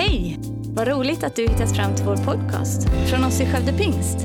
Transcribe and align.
Hej! 0.00 0.38
Vad 0.64 0.88
roligt 0.88 1.24
att 1.24 1.36
du 1.36 1.42
hittat 1.42 1.76
fram 1.76 1.96
till 1.96 2.04
vår 2.04 2.16
podcast 2.16 2.88
från 3.10 3.24
oss 3.24 3.40
i 3.40 3.46
Skövde 3.46 3.72
Pingst. 3.72 4.16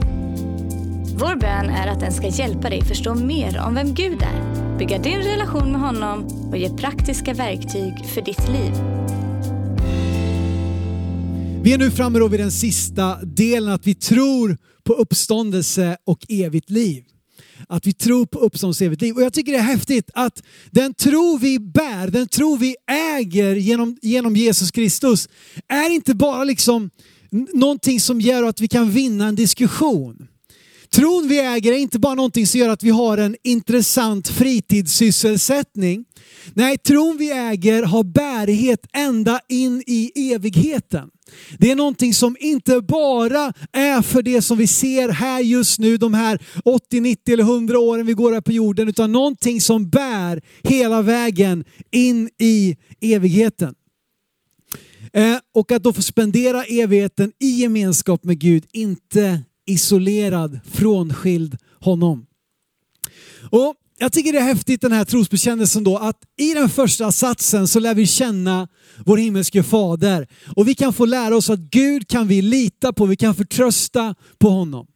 Vår 1.17 1.35
bön 1.35 1.69
är 1.69 1.87
att 1.87 1.99
den 1.99 2.13
ska 2.13 2.28
hjälpa 2.28 2.69
dig 2.69 2.81
förstå 2.81 3.15
mer 3.15 3.63
om 3.67 3.75
vem 3.75 3.93
Gud 3.93 4.21
är, 4.21 4.77
bygga 4.77 4.97
din 4.97 5.19
relation 5.19 5.71
med 5.71 5.81
honom 5.81 6.25
och 6.49 6.57
ge 6.57 6.69
praktiska 6.69 7.33
verktyg 7.33 8.06
för 8.06 8.21
ditt 8.21 8.49
liv. 8.49 8.74
Vi 11.63 11.74
är 11.74 11.78
nu 11.78 11.92
framme 11.92 12.28
vid 12.29 12.39
den 12.39 12.51
sista 12.51 13.17
delen, 13.23 13.73
att 13.73 13.87
vi 13.87 13.96
tror 13.96 14.57
på 14.83 14.94
uppståndelse 14.94 15.97
och 16.05 16.20
evigt 16.30 16.70
liv. 16.70 17.03
Att 17.70 17.88
vi 17.88 17.93
tror 17.93 18.25
på 18.25 18.39
uppståndelse 18.39 18.85
evigt 18.85 19.02
liv. 19.02 19.16
Och 19.16 19.21
jag 19.21 19.34
tycker 19.34 19.52
det 19.52 19.57
är 19.57 19.61
häftigt 19.61 20.09
att 20.13 20.43
den 20.71 20.93
tro 20.93 21.38
vi 21.38 21.59
bär, 21.59 22.07
den 22.07 22.27
tro 22.27 22.55
vi 22.55 22.75
äger 22.91 23.55
genom, 23.55 23.97
genom 24.01 24.35
Jesus 24.35 24.71
Kristus, 24.71 25.29
är 25.67 25.89
inte 25.89 26.15
bara 26.15 26.43
liksom 26.43 26.89
någonting 27.53 27.99
som 27.99 28.21
gör 28.21 28.43
att 28.43 28.61
vi 28.61 28.67
kan 28.67 28.91
vinna 28.91 29.27
en 29.27 29.35
diskussion. 29.35 30.27
Tron 30.95 31.27
vi 31.27 31.40
äger 31.40 31.72
är 31.73 31.77
inte 31.77 31.99
bara 31.99 32.13
någonting 32.13 32.48
som 32.48 32.59
gör 32.59 32.70
att 32.70 32.84
vi 32.84 32.90
har 32.90 33.17
en 33.17 33.35
intressant 33.44 34.27
fritidssysselsättning. 34.27 36.05
Nej, 36.54 36.77
tron 36.77 37.18
vi 37.18 37.31
äger 37.31 37.84
har 37.84 38.04
bärighet 38.04 38.80
ända 38.94 39.40
in 39.49 39.84
i 39.88 40.31
evigheten. 40.34 41.09
Det 41.58 41.71
är 41.71 41.76
någonting 41.76 42.13
som 42.13 42.38
inte 42.40 42.81
bara 42.81 43.54
är 43.71 44.02
för 44.02 44.21
det 44.21 44.41
som 44.41 44.58
vi 44.58 44.68
ser 44.68 45.09
här 45.09 45.40
just 45.40 45.80
nu, 45.80 45.98
de 45.98 46.13
här 46.13 46.41
80, 46.66 47.02
90 47.02 47.34
eller 47.34 47.43
100 47.43 47.80
åren 47.80 48.05
vi 48.05 48.13
går 48.13 48.34
här 48.34 48.41
på 48.41 48.52
jorden, 48.52 48.90
utan 48.90 49.12
någonting 49.12 49.62
som 49.62 49.90
bär 49.90 50.41
hela 50.63 51.02
vägen 51.02 51.63
in 51.91 52.30
i 52.40 52.76
evigheten. 53.02 53.76
Eh, 55.13 55.37
och 55.54 55.71
att 55.71 55.84
då 55.84 55.93
få 55.93 56.02
spendera 56.02 56.63
evigheten 56.63 57.32
i 57.40 57.49
gemenskap 57.49 58.24
med 58.24 58.40
Gud, 58.40 58.65
inte 58.71 59.43
isolerad, 59.66 60.60
frånskild 60.71 61.58
honom. 61.80 62.26
Och 63.49 63.76
jag 63.98 64.14
tycker 64.14 64.34
det 64.34 64.40
är 64.40 64.44
häftigt 64.44 64.82
den 64.82 64.92
här 64.92 65.06
trosbekännelsen 65.06 65.84
då 65.84 65.98
att 65.98 66.18
i 66.38 66.54
den 66.54 66.70
första 66.70 67.12
satsen 67.12 67.68
så 67.68 67.80
lär 67.80 67.96
vi 67.96 68.08
känna 68.08 68.68
vår 69.06 69.18
himmelske 69.18 69.64
fader 69.64 70.28
och 70.56 70.68
vi 70.68 70.76
kan 70.76 70.94
få 70.94 71.06
lära 71.06 71.36
oss 71.36 71.50
att 71.50 71.60
Gud 71.60 72.08
kan 72.08 72.28
vi 72.28 72.42
lita 72.42 72.94
på, 72.94 73.06
vi 73.06 73.16
kan 73.16 73.36
förtrösta 73.36 74.16
på 74.38 74.50
honom. 74.50 74.88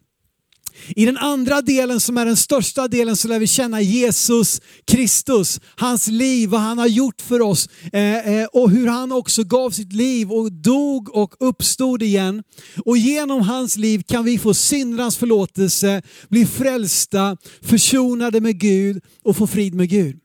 I 0.96 1.06
den 1.06 1.18
andra 1.18 1.62
delen 1.62 2.00
som 2.00 2.18
är 2.18 2.26
den 2.26 2.38
största 2.38 2.88
delen 2.88 3.16
så 3.16 3.28
lär 3.28 3.40
vi 3.40 3.48
känna 3.48 3.82
Jesus 3.82 4.62
Kristus, 4.88 5.60
hans 5.76 6.08
liv, 6.08 6.50
vad 6.50 6.62
han 6.62 6.78
har 6.78 6.88
gjort 6.88 7.22
för 7.22 7.42
oss 7.42 7.70
eh, 7.94 8.28
eh, 8.28 8.48
och 8.54 8.70
hur 8.72 8.88
han 8.88 9.12
också 9.12 9.44
gav 9.44 9.72
sitt 9.72 9.94
liv 9.94 10.32
och 10.32 10.52
dog 10.52 11.16
och 11.16 11.36
uppstod 11.40 12.04
igen. 12.04 12.44
Och 12.86 12.98
genom 12.98 13.42
hans 13.42 13.78
liv 13.78 14.04
kan 14.08 14.26
vi 14.26 14.38
få 14.38 14.54
syndernas 14.54 15.18
förlåtelse, 15.18 16.02
bli 16.30 16.46
frälsta, 16.46 17.38
försonade 17.62 18.42
med 18.42 18.60
Gud 18.60 19.02
och 19.24 19.38
få 19.38 19.48
frid 19.48 19.74
med 19.74 19.90
Gud. 19.90 20.20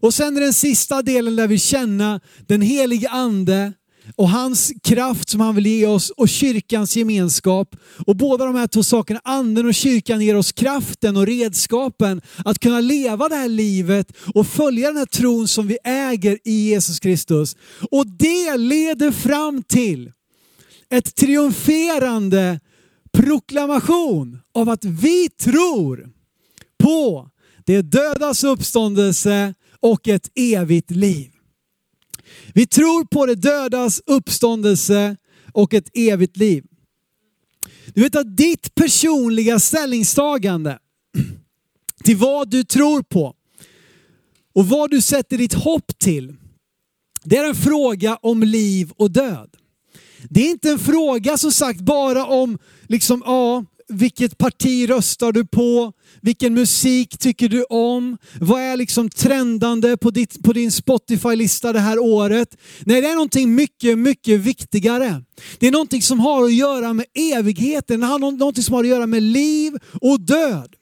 Och 0.00 0.14
sen 0.14 0.36
i 0.36 0.40
den 0.40 0.52
sista 0.52 1.02
delen 1.02 1.36
lär 1.36 1.46
vi 1.46 1.58
känna 1.58 2.20
den 2.46 2.62
helige 2.62 3.08
ande, 3.08 3.72
och 4.16 4.28
hans 4.28 4.72
kraft 4.82 5.28
som 5.28 5.40
han 5.40 5.54
vill 5.54 5.66
ge 5.66 5.86
oss 5.86 6.10
och 6.10 6.28
kyrkans 6.28 6.96
gemenskap. 6.96 7.76
Och 8.06 8.16
båda 8.16 8.44
de 8.44 8.54
här 8.54 8.66
två 8.66 8.82
sakerna, 8.82 9.20
anden 9.24 9.66
och 9.66 9.74
kyrkan 9.74 10.20
ger 10.20 10.36
oss 10.36 10.52
kraften 10.52 11.16
och 11.16 11.26
redskapen 11.26 12.20
att 12.44 12.58
kunna 12.58 12.80
leva 12.80 13.28
det 13.28 13.36
här 13.36 13.48
livet 13.48 14.12
och 14.34 14.46
följa 14.46 14.88
den 14.88 14.96
här 14.96 15.06
tron 15.06 15.48
som 15.48 15.66
vi 15.66 15.78
äger 15.84 16.38
i 16.44 16.52
Jesus 16.52 17.00
Kristus. 17.00 17.56
Och 17.90 18.06
det 18.06 18.56
leder 18.56 19.10
fram 19.10 19.62
till 19.62 20.12
ett 20.90 21.14
triumferande 21.14 22.60
proklamation 23.12 24.38
av 24.54 24.68
att 24.68 24.84
vi 24.84 25.28
tror 25.28 26.08
på 26.78 27.30
det 27.66 27.82
dödas 27.82 28.44
uppståndelse 28.44 29.54
och 29.80 30.08
ett 30.08 30.30
evigt 30.34 30.90
liv. 30.90 31.30
Vi 32.54 32.66
tror 32.66 33.04
på 33.04 33.26
det 33.26 33.34
dödas 33.34 34.02
uppståndelse 34.06 35.16
och 35.52 35.74
ett 35.74 35.90
evigt 35.94 36.36
liv. 36.36 36.64
Du 37.94 38.02
vet 38.02 38.16
att 38.16 38.36
ditt 38.36 38.74
personliga 38.74 39.58
ställningstagande 39.58 40.78
till 42.04 42.16
vad 42.16 42.50
du 42.50 42.64
tror 42.64 43.02
på 43.02 43.34
och 44.54 44.68
vad 44.68 44.90
du 44.90 45.00
sätter 45.00 45.38
ditt 45.38 45.54
hopp 45.54 45.98
till, 45.98 46.36
det 47.24 47.36
är 47.36 47.48
en 47.48 47.54
fråga 47.54 48.16
om 48.16 48.42
liv 48.42 48.92
och 48.96 49.10
död. 49.10 49.50
Det 50.28 50.46
är 50.46 50.50
inte 50.50 50.70
en 50.70 50.78
fråga 50.78 51.38
som 51.38 51.52
sagt 51.52 51.80
bara 51.80 52.26
om 52.26 52.58
liksom, 52.88 53.22
ja, 53.26 53.64
vilket 53.90 54.38
parti 54.38 54.88
röstar 54.88 55.32
du 55.32 55.46
på? 55.46 55.92
Vilken 56.20 56.54
musik 56.54 57.18
tycker 57.18 57.48
du 57.48 57.64
om? 57.64 58.18
Vad 58.40 58.60
är 58.60 58.76
liksom 58.76 59.10
trendande 59.10 59.96
på, 59.96 60.10
ditt, 60.10 60.42
på 60.42 60.52
din 60.52 60.70
Spotify-lista 60.70 61.72
det 61.72 61.80
här 61.80 61.98
året? 61.98 62.56
Nej, 62.80 63.00
det 63.00 63.08
är 63.08 63.14
någonting 63.14 63.54
mycket, 63.54 63.98
mycket 63.98 64.40
viktigare. 64.40 65.22
Det 65.58 65.66
är 65.66 65.70
någonting 65.70 66.02
som 66.02 66.20
har 66.20 66.44
att 66.44 66.54
göra 66.54 66.92
med 66.92 67.06
evigheten. 67.14 68.00
Det 68.00 68.06
har 68.06 68.18
någonting 68.18 68.64
som 68.64 68.74
har 68.74 68.84
att 68.84 68.88
göra 68.88 69.06
med 69.06 69.22
liv 69.22 69.78
och 70.00 70.20
död. 70.20 70.74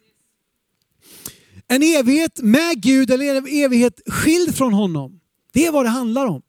En 1.69 1.83
evighet 1.83 2.41
med 2.43 2.83
Gud 2.83 3.11
eller 3.11 3.35
en 3.35 3.47
evighet 3.47 4.01
skild 4.07 4.55
från 4.57 4.73
honom. 4.73 5.21
Det 5.53 5.67
är 5.67 5.73
vad 5.73 5.85
det 5.85 5.91
handlar 5.91 6.27
om. 6.27 6.43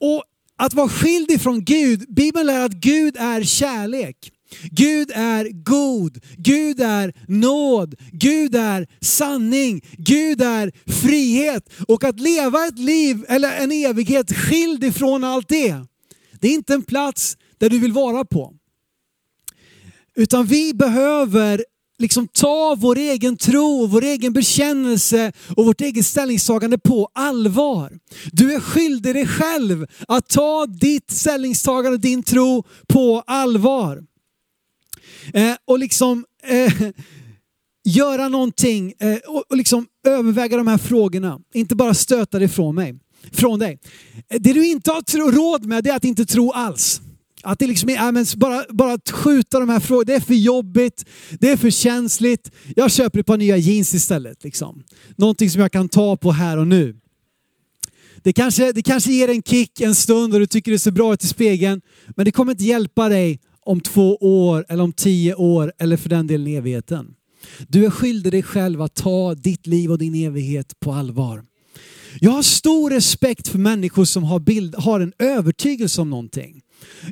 Och 0.00 0.24
att 0.56 0.74
vara 0.74 0.88
skild 0.88 1.30
ifrån 1.30 1.64
Gud, 1.64 2.14
Bibeln 2.14 2.46
lär 2.46 2.60
att 2.60 2.72
Gud 2.72 3.16
är 3.16 3.42
kärlek. 3.42 4.32
Gud 4.70 5.10
är 5.14 5.48
god, 5.64 6.18
Gud 6.36 6.80
är 6.80 7.12
nåd, 7.28 7.94
Gud 8.12 8.54
är 8.54 8.86
sanning, 9.00 9.82
Gud 9.92 10.42
är 10.42 10.72
frihet. 10.86 11.70
Och 11.88 12.04
att 12.04 12.20
leva 12.20 12.66
ett 12.66 12.78
liv 12.78 13.24
eller 13.28 13.56
en 13.56 13.72
evighet 13.72 14.36
skild 14.36 14.84
ifrån 14.84 15.24
allt 15.24 15.48
det, 15.48 15.76
det 16.40 16.48
är 16.48 16.52
inte 16.52 16.74
en 16.74 16.82
plats 16.82 17.36
där 17.58 17.70
du 17.70 17.78
vill 17.78 17.92
vara 17.92 18.24
på. 18.24 18.54
Utan 20.16 20.46
vi 20.46 20.74
behöver 20.74 21.64
liksom 21.98 22.28
ta 22.28 22.76
vår 22.78 22.98
egen 22.98 23.36
tro, 23.36 23.86
vår 23.86 24.04
egen 24.04 24.32
bekännelse 24.32 25.32
och 25.56 25.66
vårt 25.66 25.80
eget 25.80 26.06
ställningstagande 26.06 26.78
på 26.78 27.08
allvar. 27.14 27.98
Du 28.32 28.54
är 28.54 28.60
skyldig 28.60 29.14
dig 29.14 29.26
själv 29.26 29.86
att 30.08 30.28
ta 30.28 30.66
ditt 30.66 31.10
ställningstagande, 31.10 31.98
din 31.98 32.22
tro 32.22 32.64
på 32.88 33.22
allvar. 33.26 34.02
Eh, 35.34 35.54
och 35.64 35.78
liksom 35.78 36.24
eh, 36.42 36.72
göra 37.84 38.28
någonting 38.28 38.92
eh, 38.98 39.16
och, 39.26 39.44
och 39.50 39.56
liksom 39.56 39.86
överväga 40.06 40.56
de 40.56 40.66
här 40.66 40.78
frågorna. 40.78 41.40
Inte 41.54 41.76
bara 41.76 41.94
stöta 41.94 42.38
det 42.38 42.48
från 42.48 42.74
mig, 42.74 42.94
från 43.32 43.58
dig. 43.58 43.78
Eh, 44.28 44.40
det 44.40 44.52
du 44.52 44.66
inte 44.66 44.90
har 44.90 45.32
råd 45.32 45.66
med 45.66 45.84
det 45.84 45.90
är 45.90 45.96
att 45.96 46.04
inte 46.04 46.26
tro 46.26 46.50
alls. 46.52 47.00
Att 47.42 47.58
det 47.58 47.66
liksom 47.66 47.88
är, 47.88 48.12
men 48.12 48.26
bara, 48.36 48.64
bara 48.70 48.92
att 48.92 49.10
skjuta 49.10 49.60
de 49.60 49.68
här 49.68 49.80
frågorna, 49.80 50.04
det 50.04 50.14
är 50.14 50.20
för 50.20 50.34
jobbigt, 50.34 51.04
det 51.38 51.50
är 51.50 51.56
för 51.56 51.70
känsligt. 51.70 52.50
Jag 52.76 52.90
köper 52.90 53.18
ett 53.18 53.26
par 53.26 53.36
nya 53.36 53.56
jeans 53.56 53.94
istället. 53.94 54.44
Liksom. 54.44 54.82
Någonting 55.16 55.50
som 55.50 55.60
jag 55.60 55.72
kan 55.72 55.88
ta 55.88 56.16
på 56.16 56.32
här 56.32 56.56
och 56.56 56.66
nu. 56.66 56.96
Det 58.22 58.32
kanske, 58.32 58.72
det 58.72 58.82
kanske 58.82 59.12
ger 59.12 59.28
en 59.28 59.42
kick 59.42 59.80
en 59.80 59.94
stund 59.94 60.34
och 60.34 60.40
du 60.40 60.46
tycker 60.46 60.72
det 60.72 60.78
ser 60.78 60.90
bra 60.90 61.14
ut 61.14 61.24
i 61.24 61.26
spegeln, 61.26 61.80
men 62.16 62.24
det 62.24 62.32
kommer 62.32 62.52
inte 62.52 62.64
hjälpa 62.64 63.08
dig 63.08 63.40
om 63.66 63.80
två 63.80 64.16
år 64.16 64.64
eller 64.68 64.84
om 64.84 64.92
tio 64.92 65.34
år 65.34 65.72
eller 65.78 65.96
för 65.96 66.08
den 66.08 66.26
delen 66.26 66.46
evigheten. 66.46 67.14
Du 67.68 67.86
är 67.86 67.90
skyldig 67.90 68.32
dig 68.32 68.42
själv 68.42 68.82
att 68.82 68.94
ta 68.94 69.34
ditt 69.34 69.66
liv 69.66 69.90
och 69.90 69.98
din 69.98 70.14
evighet 70.14 70.80
på 70.80 70.92
allvar. 70.92 71.42
Jag 72.20 72.30
har 72.30 72.42
stor 72.42 72.90
respekt 72.90 73.48
för 73.48 73.58
människor 73.58 74.04
som 74.04 74.24
har, 74.24 74.38
bild, 74.38 74.74
har 74.74 75.00
en 75.00 75.12
övertygelse 75.18 76.00
om 76.00 76.10
någonting. 76.10 76.62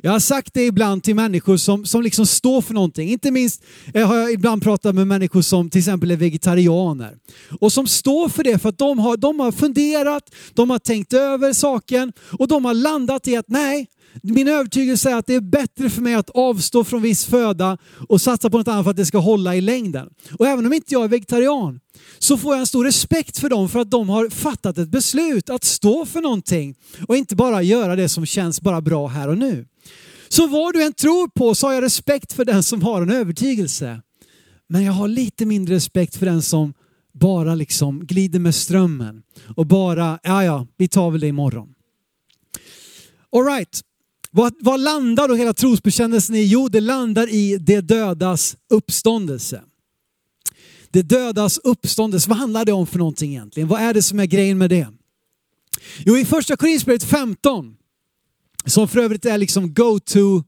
Jag 0.03 0.11
har 0.11 0.19
sagt 0.19 0.53
det 0.53 0.65
ibland 0.65 1.03
till 1.03 1.15
människor 1.15 1.57
som, 1.57 1.85
som 1.85 2.01
liksom 2.01 2.25
står 2.25 2.61
för 2.61 2.73
någonting. 2.73 3.09
Inte 3.09 3.31
minst 3.31 3.63
eh, 3.93 4.07
har 4.07 4.17
jag 4.17 4.31
ibland 4.31 4.63
pratat 4.63 4.95
med 4.95 5.07
människor 5.07 5.41
som 5.41 5.69
till 5.69 5.79
exempel 5.79 6.11
är 6.11 6.15
vegetarianer. 6.15 7.17
Och 7.59 7.73
som 7.73 7.87
står 7.87 8.29
för 8.29 8.43
det 8.43 8.59
för 8.59 8.69
att 8.69 8.77
de 8.77 8.99
har, 8.99 9.17
de 9.17 9.39
har 9.39 9.51
funderat, 9.51 10.23
de 10.53 10.69
har 10.69 10.79
tänkt 10.79 11.13
över 11.13 11.53
saken 11.53 12.13
och 12.39 12.47
de 12.47 12.65
har 12.65 12.73
landat 12.73 13.27
i 13.27 13.35
att 13.35 13.49
nej, 13.49 13.87
min 14.23 14.47
övertygelse 14.47 15.09
är 15.11 15.15
att 15.15 15.27
det 15.27 15.35
är 15.35 15.41
bättre 15.41 15.89
för 15.89 16.01
mig 16.01 16.13
att 16.13 16.29
avstå 16.29 16.83
från 16.83 17.01
viss 17.01 17.25
föda 17.25 17.77
och 18.09 18.21
satsa 18.21 18.49
på 18.49 18.57
något 18.57 18.67
annat 18.67 18.83
för 18.83 18.91
att 18.91 18.97
det 18.97 19.05
ska 19.05 19.17
hålla 19.17 19.55
i 19.55 19.61
längden. 19.61 20.09
Och 20.39 20.47
även 20.47 20.65
om 20.65 20.73
inte 20.73 20.93
jag 20.93 21.03
är 21.03 21.07
vegetarian 21.07 21.79
så 22.19 22.37
får 22.37 22.53
jag 22.53 22.59
en 22.59 22.67
stor 22.67 22.85
respekt 22.85 23.39
för 23.39 23.49
dem 23.49 23.69
för 23.69 23.79
att 23.79 23.91
de 23.91 24.09
har 24.09 24.29
fattat 24.29 24.77
ett 24.77 24.89
beslut 24.89 25.49
att 25.49 25.63
stå 25.63 26.05
för 26.05 26.21
någonting 26.21 26.75
och 27.07 27.17
inte 27.17 27.35
bara 27.35 27.61
göra 27.61 27.95
det 27.95 28.09
som 28.09 28.25
känns 28.25 28.61
bara 28.61 28.81
bra 28.81 29.07
här 29.07 29.27
och 29.27 29.37
nu. 29.37 29.67
Så 30.29 30.47
vad 30.47 30.73
du 30.73 30.83
än 30.83 30.93
tror 30.93 31.27
på 31.27 31.55
så 31.55 31.67
har 31.67 31.73
jag 31.73 31.83
respekt 31.83 32.33
för 32.33 32.45
den 32.45 32.63
som 32.63 32.81
har 32.81 33.01
en 33.01 33.11
övertygelse. 33.11 34.01
Men 34.67 34.83
jag 34.83 34.93
har 34.93 35.07
lite 35.07 35.45
mindre 35.45 35.75
respekt 35.75 36.15
för 36.15 36.25
den 36.25 36.41
som 36.41 36.73
bara 37.13 37.55
liksom 37.55 38.05
glider 38.05 38.39
med 38.39 38.55
strömmen 38.55 39.21
och 39.55 39.65
bara, 39.65 40.19
ja 40.23 40.43
ja, 40.43 40.67
vi 40.77 40.87
tar 40.87 41.11
väl 41.11 41.21
det 41.21 41.27
imorgon. 41.27 41.69
All 43.31 43.45
right. 43.45 43.81
Vad, 44.31 44.53
vad 44.59 44.79
landar 44.79 45.27
då 45.27 45.35
hela 45.35 45.53
trosbekännelsen 45.53 46.35
i? 46.35 46.43
Jo, 46.43 46.67
det 46.67 46.81
landar 46.81 47.29
i 47.29 47.57
det 47.57 47.81
dödas 47.81 48.57
uppståndelse. 48.69 49.61
Det 50.91 51.01
dödas 51.01 51.57
uppståndelse, 51.57 52.29
vad 52.29 52.37
handlar 52.37 52.65
det 52.65 52.71
om 52.71 52.87
för 52.87 52.97
någonting 52.97 53.31
egentligen? 53.31 53.69
Vad 53.69 53.81
är 53.81 53.93
det 53.93 54.01
som 54.01 54.19
är 54.19 54.25
grejen 54.25 54.57
med 54.57 54.69
det? 54.69 54.87
Jo, 56.05 56.17
i 56.17 56.25
första 56.25 56.57
Korinthierbrevet 56.57 57.03
15, 57.03 57.75
som 58.65 58.87
för 58.87 58.99
övrigt 58.99 59.25
är 59.25 59.37
liksom 59.37 59.73
go-to 59.73 60.43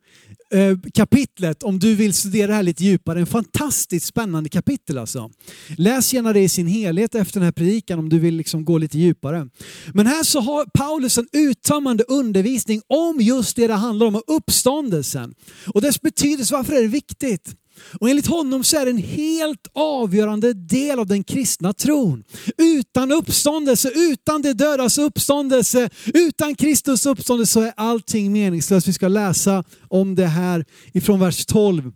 Eh, 0.54 0.78
kapitlet 0.94 1.64
om 1.64 1.80
du 1.80 1.96
vill 1.96 2.14
studera 2.14 2.48
det 2.48 2.54
här 2.54 2.64
lite 2.64 2.84
djupare. 2.84 3.20
En 3.20 3.26
fantastiskt 3.26 4.06
spännande 4.06 4.50
kapitel 4.50 4.98
alltså. 4.98 5.30
Läs 5.78 6.14
gärna 6.14 6.34
det 6.34 6.40
i 6.40 6.50
sin 6.50 6.68
helhet 6.68 7.16
efter 7.16 7.40
den 7.40 7.46
här 7.46 7.52
predikan 7.52 8.00
om 8.00 8.10
du 8.10 8.20
vill 8.20 8.36
liksom 8.36 8.66
gå 8.66 8.78
lite 8.78 8.98
djupare. 8.98 9.50
Men 9.94 10.08
här 10.08 10.24
så 10.24 10.40
har 10.40 10.66
Paulus 10.66 11.18
en 11.18 11.28
uttömmande 11.32 12.04
undervisning 12.04 12.82
om 12.88 13.22
just 13.22 13.56
det 13.56 13.68
det 13.68 13.74
handlar 13.74 14.08
om, 14.08 14.22
uppståndelsen. 14.28 15.34
Och 15.68 15.82
dess 15.82 16.02
betydelse, 16.02 16.54
varför 16.54 16.74
är 16.74 16.82
det 16.82 16.88
viktigt? 16.88 17.56
Och 18.00 18.10
enligt 18.10 18.28
honom 18.28 18.64
så 18.64 18.78
är 18.78 18.86
det 18.86 18.92
en 18.92 18.98
helt 18.98 19.68
avgörande 19.74 20.54
del 20.54 21.00
av 21.00 21.08
den 21.08 21.24
kristna 21.24 21.74
tron. 21.74 22.24
Utan 22.58 23.12
uppståndelse, 23.12 23.92
utan 23.96 24.42
det 24.42 24.54
dödas 24.54 24.98
uppståndelse, 24.98 25.90
utan 26.06 26.56
Kristus 26.56 27.06
uppståndelse 27.06 27.54
så 27.54 27.62
är 27.62 27.74
allting 27.78 28.32
meningslöst. 28.32 28.88
Vi 28.88 28.94
ska 28.94 29.08
läsa 29.08 29.64
om 29.88 30.16
det 30.16 30.28
här 30.28 30.66
ifrån 30.94 31.20
vers 31.20 31.46
12, 31.46 31.92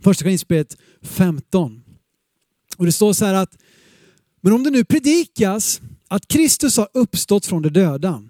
första 0.00 0.24
Korinthierbrevet 0.24 0.76
15. 1.02 1.82
Och 2.76 2.86
det 2.86 2.92
står 2.92 3.12
så 3.12 3.24
här 3.24 3.34
att, 3.34 3.56
men 4.40 4.52
om 4.52 4.64
det 4.64 4.70
nu 4.70 4.84
predikas 4.84 5.80
att 6.08 6.28
Kristus 6.28 6.76
har 6.76 6.88
uppstått 6.94 7.46
från 7.46 7.62
de 7.62 7.68
döda, 7.68 8.22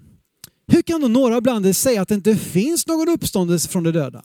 hur 0.67 0.83
kan 0.83 1.01
då 1.01 1.09
några 1.09 1.41
bland 1.41 1.67
er 1.67 1.73
säga 1.73 2.03
att 2.03 2.09
det 2.09 2.15
inte 2.15 2.37
finns 2.37 2.87
någon 2.87 3.09
uppståndelse 3.09 3.69
från 3.69 3.83
de 3.85 3.91
döda? 3.91 4.23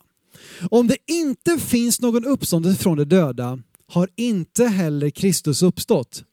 Om 0.72 0.88
det 0.88 0.98
inte 1.08 1.58
finns 1.58 2.02
någon 2.02 2.26
uppståndelse 2.26 2.84
från 2.84 2.98
de 2.98 3.04
döda 3.04 3.60
har 3.88 4.10
inte 4.16 4.66
heller 4.66 5.10
Kristus 5.10 5.64
uppstått. 5.64 6.24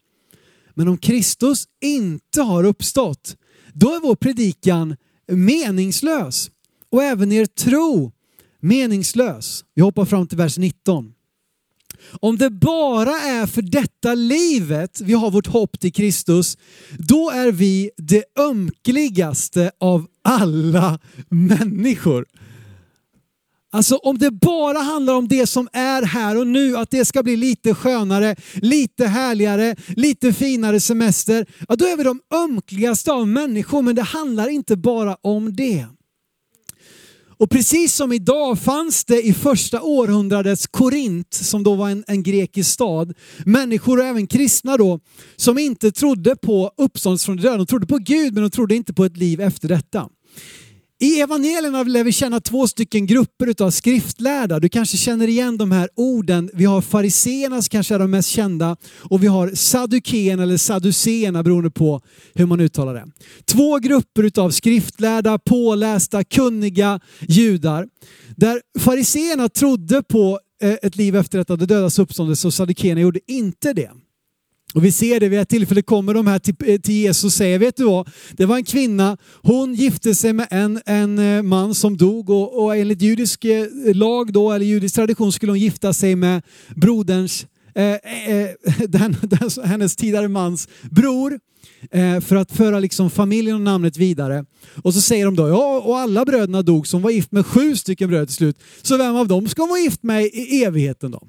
Men 0.74 0.88
om 0.88 0.98
Kristus 0.98 1.64
inte 1.82 2.42
har 2.42 2.64
uppstått, 2.64 3.36
då 3.72 3.94
är 3.94 4.00
vår 4.00 4.16
predikan 4.16 4.96
meningslös 5.26 6.50
och 6.90 7.02
även 7.02 7.32
er 7.32 7.46
tro 7.46 8.12
meningslös. 8.60 9.64
Vi 9.74 9.82
hoppar 9.82 10.04
fram 10.04 10.26
till 10.26 10.38
vers 10.38 10.58
19. 10.58 11.14
Om 12.20 12.38
det 12.38 12.50
bara 12.50 13.10
är 13.10 13.46
för 13.46 13.62
detta 13.62 14.14
livet 14.14 15.00
vi 15.00 15.12
har 15.12 15.30
vårt 15.30 15.46
hopp 15.46 15.80
till 15.80 15.92
Kristus, 15.92 16.58
då 16.98 17.30
är 17.30 17.52
vi 17.52 17.90
det 17.96 18.24
ömkligaste 18.38 19.70
av 19.80 20.06
alla 20.22 20.98
människor. 21.28 22.26
Alltså 23.74 23.96
om 23.96 24.18
det 24.18 24.30
bara 24.30 24.78
handlar 24.78 25.14
om 25.14 25.28
det 25.28 25.46
som 25.46 25.68
är 25.72 26.02
här 26.02 26.36
och 26.36 26.46
nu, 26.46 26.76
att 26.76 26.90
det 26.90 27.04
ska 27.04 27.22
bli 27.22 27.36
lite 27.36 27.74
skönare, 27.74 28.36
lite 28.54 29.06
härligare, 29.06 29.76
lite 29.88 30.32
finare 30.32 30.80
semester, 30.80 31.46
ja 31.68 31.76
då 31.76 31.84
är 31.84 31.96
vi 31.96 32.04
de 32.04 32.20
ömkligaste 32.34 33.12
av 33.12 33.28
människor, 33.28 33.82
men 33.82 33.94
det 33.94 34.02
handlar 34.02 34.48
inte 34.48 34.76
bara 34.76 35.16
om 35.22 35.56
det. 35.56 35.86
Och 37.36 37.50
precis 37.50 37.94
som 37.94 38.12
idag 38.12 38.58
fanns 38.58 39.04
det 39.04 39.22
i 39.22 39.32
första 39.32 39.82
århundradets 39.82 40.66
Korint, 40.66 41.34
som 41.34 41.62
då 41.62 41.74
var 41.74 41.90
en, 41.90 42.04
en 42.06 42.22
grekisk 42.22 42.70
stad, 42.70 43.14
människor 43.44 43.98
och 43.98 44.04
även 44.04 44.26
kristna 44.26 44.76
då, 44.76 45.00
som 45.36 45.58
inte 45.58 45.92
trodde 45.92 46.36
på 46.36 46.70
uppståndelse 46.76 47.24
från 47.24 47.36
de 47.36 47.42
döda. 47.42 47.56
De 47.56 47.66
trodde 47.66 47.86
på 47.86 47.98
Gud 47.98 48.34
men 48.34 48.42
de 48.42 48.50
trodde 48.50 48.74
inte 48.74 48.94
på 48.94 49.04
ett 49.04 49.16
liv 49.16 49.40
efter 49.40 49.68
detta. 49.68 50.08
I 51.00 51.20
evangelierna 51.20 51.82
lär 51.82 52.04
vi 52.04 52.12
känna 52.12 52.40
två 52.40 52.68
stycken 52.68 53.06
grupper 53.06 53.64
av 53.64 53.70
skriftlärda. 53.70 54.60
Du 54.60 54.68
kanske 54.68 54.96
känner 54.96 55.28
igen 55.28 55.58
de 55.58 55.72
här 55.72 55.88
orden. 55.94 56.50
Vi 56.54 56.64
har 56.64 56.80
fariseerna 56.80 57.62
som 57.62 57.68
kanske 57.68 57.94
är 57.94 57.98
de 57.98 58.10
mest 58.10 58.28
kända 58.28 58.76
och 58.98 59.22
vi 59.22 59.26
har 59.26 59.50
saddukeerna 59.54 60.42
eller 60.42 60.56
sadduceerna 60.56 61.42
beroende 61.42 61.70
på 61.70 62.00
hur 62.34 62.46
man 62.46 62.60
uttalar 62.60 62.94
det. 62.94 63.06
Två 63.44 63.78
grupper 63.78 64.40
av 64.40 64.50
skriftlärda, 64.50 65.38
pålästa, 65.38 66.24
kunniga 66.24 67.00
judar. 67.28 67.88
Där 68.36 68.60
fariseerna 68.78 69.48
trodde 69.48 70.02
på 70.02 70.40
eh, 70.62 70.76
ett 70.82 70.96
liv 70.96 71.16
efter 71.16 71.38
detta, 71.38 71.56
det 71.56 71.66
dödas 71.66 71.98
uppståndelse 71.98 72.46
och 72.46 72.54
saddukéerna 72.54 73.00
gjorde 73.00 73.20
inte 73.26 73.72
det. 73.72 73.90
Och 74.74 74.84
vi 74.84 74.92
ser 74.92 75.20
det 75.20 75.28
vid 75.28 75.38
ett 75.38 75.48
tillfälle 75.48 75.82
kommer 75.82 76.14
de 76.14 76.26
här 76.26 76.38
till, 76.38 76.54
eh, 76.66 76.80
till 76.80 76.94
Jesus 76.94 77.24
och 77.24 77.32
säger, 77.32 77.58
vet 77.58 77.76
du 77.76 77.84
vad? 77.84 78.08
Det 78.32 78.46
var 78.46 78.56
en 78.56 78.64
kvinna, 78.64 79.16
hon 79.42 79.74
gifte 79.74 80.14
sig 80.14 80.32
med 80.32 80.46
en, 80.50 80.80
en 80.86 81.18
eh, 81.18 81.42
man 81.42 81.74
som 81.74 81.96
dog 81.96 82.30
och, 82.30 82.64
och 82.64 82.76
enligt 82.76 83.02
judisk 83.02 83.44
eh, 83.44 83.66
lag 83.94 84.32
då, 84.32 84.52
eller 84.52 84.66
judisk 84.66 84.94
tradition 84.94 85.32
skulle 85.32 85.52
hon 85.52 85.58
gifta 85.58 85.92
sig 85.92 86.16
med 86.16 86.42
broderns, 86.76 87.46
eh, 87.74 87.84
eh, 87.84 88.50
den, 88.88 89.16
den, 89.22 89.50
hennes 89.64 89.96
tidigare 89.96 90.28
mans 90.28 90.68
bror 90.90 91.38
eh, 91.90 92.20
för 92.20 92.36
att 92.36 92.52
föra 92.52 92.78
liksom 92.78 93.10
familjen 93.10 93.56
och 93.56 93.62
namnet 93.62 93.96
vidare. 93.96 94.44
Och 94.82 94.94
så 94.94 95.00
säger 95.00 95.24
de 95.24 95.36
då, 95.36 95.48
ja 95.48 95.80
och 95.84 95.98
alla 95.98 96.24
bröderna 96.24 96.62
dog 96.62 96.86
som 96.86 97.02
var 97.02 97.10
gift 97.10 97.32
med 97.32 97.46
sju 97.46 97.76
stycken 97.76 98.08
bröder 98.08 98.26
till 98.26 98.34
slut. 98.34 98.58
Så 98.82 98.96
vem 98.96 99.16
av 99.16 99.28
dem 99.28 99.48
ska 99.48 99.62
hon 99.62 99.68
vara 99.68 99.80
gift 99.80 100.02
med 100.02 100.24
i 100.24 100.64
evigheten 100.64 101.10
då? 101.10 101.22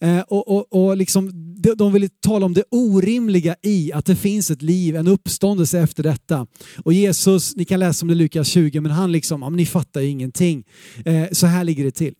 Eh, 0.00 0.20
och, 0.20 0.48
och, 0.48 0.66
och 0.72 0.96
liksom, 0.96 1.30
de, 1.74 1.92
vill 1.92 2.08
tala 2.20 2.46
om 2.46 2.54
det 2.54 2.64
orimliga 2.70 3.56
i 3.62 3.92
att 3.92 4.06
det 4.06 4.16
finns 4.16 4.50
ett 4.50 4.62
liv, 4.62 4.96
en 4.96 5.08
uppståndelse 5.08 5.78
efter 5.78 6.02
detta. 6.02 6.46
Och 6.84 6.92
Jesus, 6.92 7.56
ni 7.56 7.64
kan 7.64 7.80
läsa 7.80 8.04
om 8.04 8.08
det 8.08 8.12
i 8.12 8.16
Lukas 8.16 8.48
20, 8.48 8.80
men 8.80 8.92
han 8.92 9.12
liksom, 9.12 9.42
ja, 9.42 9.50
men 9.50 9.56
ni 9.56 9.66
fattar 9.66 10.00
ju 10.00 10.08
ingenting. 10.08 10.64
Eh, 11.04 11.24
så 11.32 11.46
här 11.46 11.64
ligger 11.64 11.84
det 11.84 11.90
till. 11.90 12.14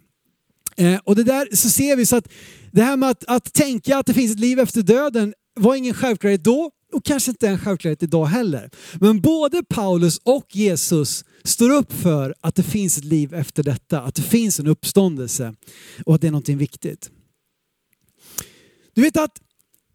Eh, 0.76 0.98
och 1.04 1.16
det 1.16 1.24
där 1.24 1.48
så 1.52 1.68
ser 1.68 1.96
vi 1.96 2.06
så 2.06 2.16
att 2.16 2.28
det 2.72 2.82
här 2.82 2.96
med 2.96 3.10
att, 3.10 3.24
att 3.26 3.52
tänka 3.52 3.98
att 3.98 4.06
det 4.06 4.14
finns 4.14 4.32
ett 4.32 4.40
liv 4.40 4.58
efter 4.58 4.82
döden 4.82 5.34
var 5.60 5.74
ingen 5.74 5.94
självklarhet 5.94 6.44
då 6.44 6.70
och 6.92 7.04
kanske 7.04 7.30
inte 7.30 7.48
en 7.48 7.58
självklarhet 7.58 8.02
idag 8.02 8.26
heller. 8.26 8.70
Men 9.00 9.20
både 9.20 9.62
Paulus 9.68 10.18
och 10.24 10.46
Jesus 10.56 11.24
står 11.44 11.70
upp 11.70 11.92
för 11.92 12.34
att 12.40 12.54
det 12.54 12.62
finns 12.62 12.98
ett 12.98 13.04
liv 13.04 13.34
efter 13.34 13.62
detta, 13.62 14.00
att 14.00 14.14
det 14.14 14.22
finns 14.22 14.60
en 14.60 14.66
uppståndelse 14.66 15.54
och 16.04 16.14
att 16.14 16.20
det 16.20 16.26
är 16.26 16.30
någonting 16.30 16.58
viktigt. 16.58 17.10
Du 18.96 19.02
vet 19.02 19.16
att 19.16 19.40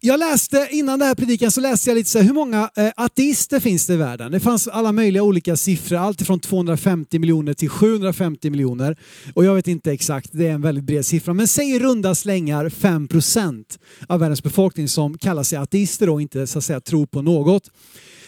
jag 0.00 0.20
läste, 0.20 0.68
innan 0.70 0.98
den 0.98 1.08
här 1.08 1.14
predikan 1.14 1.50
så 1.50 1.60
läste 1.60 1.90
jag 1.90 1.94
lite 1.96 2.10
så 2.10 2.18
här, 2.18 2.26
hur 2.26 2.34
många 2.34 2.70
eh, 2.76 2.90
ateister 2.96 3.60
finns 3.60 3.86
det 3.86 3.94
i 3.94 3.96
världen? 3.96 4.32
Det 4.32 4.40
fanns 4.40 4.68
alla 4.68 4.92
möjliga 4.92 5.22
olika 5.22 5.56
siffror, 5.56 5.96
allt 5.96 6.22
från 6.22 6.40
250 6.40 7.18
miljoner 7.18 7.54
till 7.54 7.68
750 7.68 8.50
miljoner. 8.50 8.98
Och 9.34 9.44
jag 9.44 9.54
vet 9.54 9.68
inte 9.68 9.92
exakt, 9.92 10.30
det 10.32 10.46
är 10.46 10.52
en 10.52 10.62
väldigt 10.62 10.84
bred 10.84 11.06
siffra. 11.06 11.34
Men 11.34 11.48
säg 11.48 11.70
i 11.74 11.78
runda 11.78 12.14
slängar 12.14 12.68
5% 12.68 13.64
av 14.06 14.20
världens 14.20 14.42
befolkning 14.42 14.88
som 14.88 15.18
kallar 15.18 15.42
sig 15.42 15.58
ateister 15.58 16.08
och 16.08 16.22
inte 16.22 16.46
så 16.46 16.58
att 16.58 16.64
säga 16.64 16.80
tror 16.80 17.06
på 17.06 17.22
något. 17.22 17.70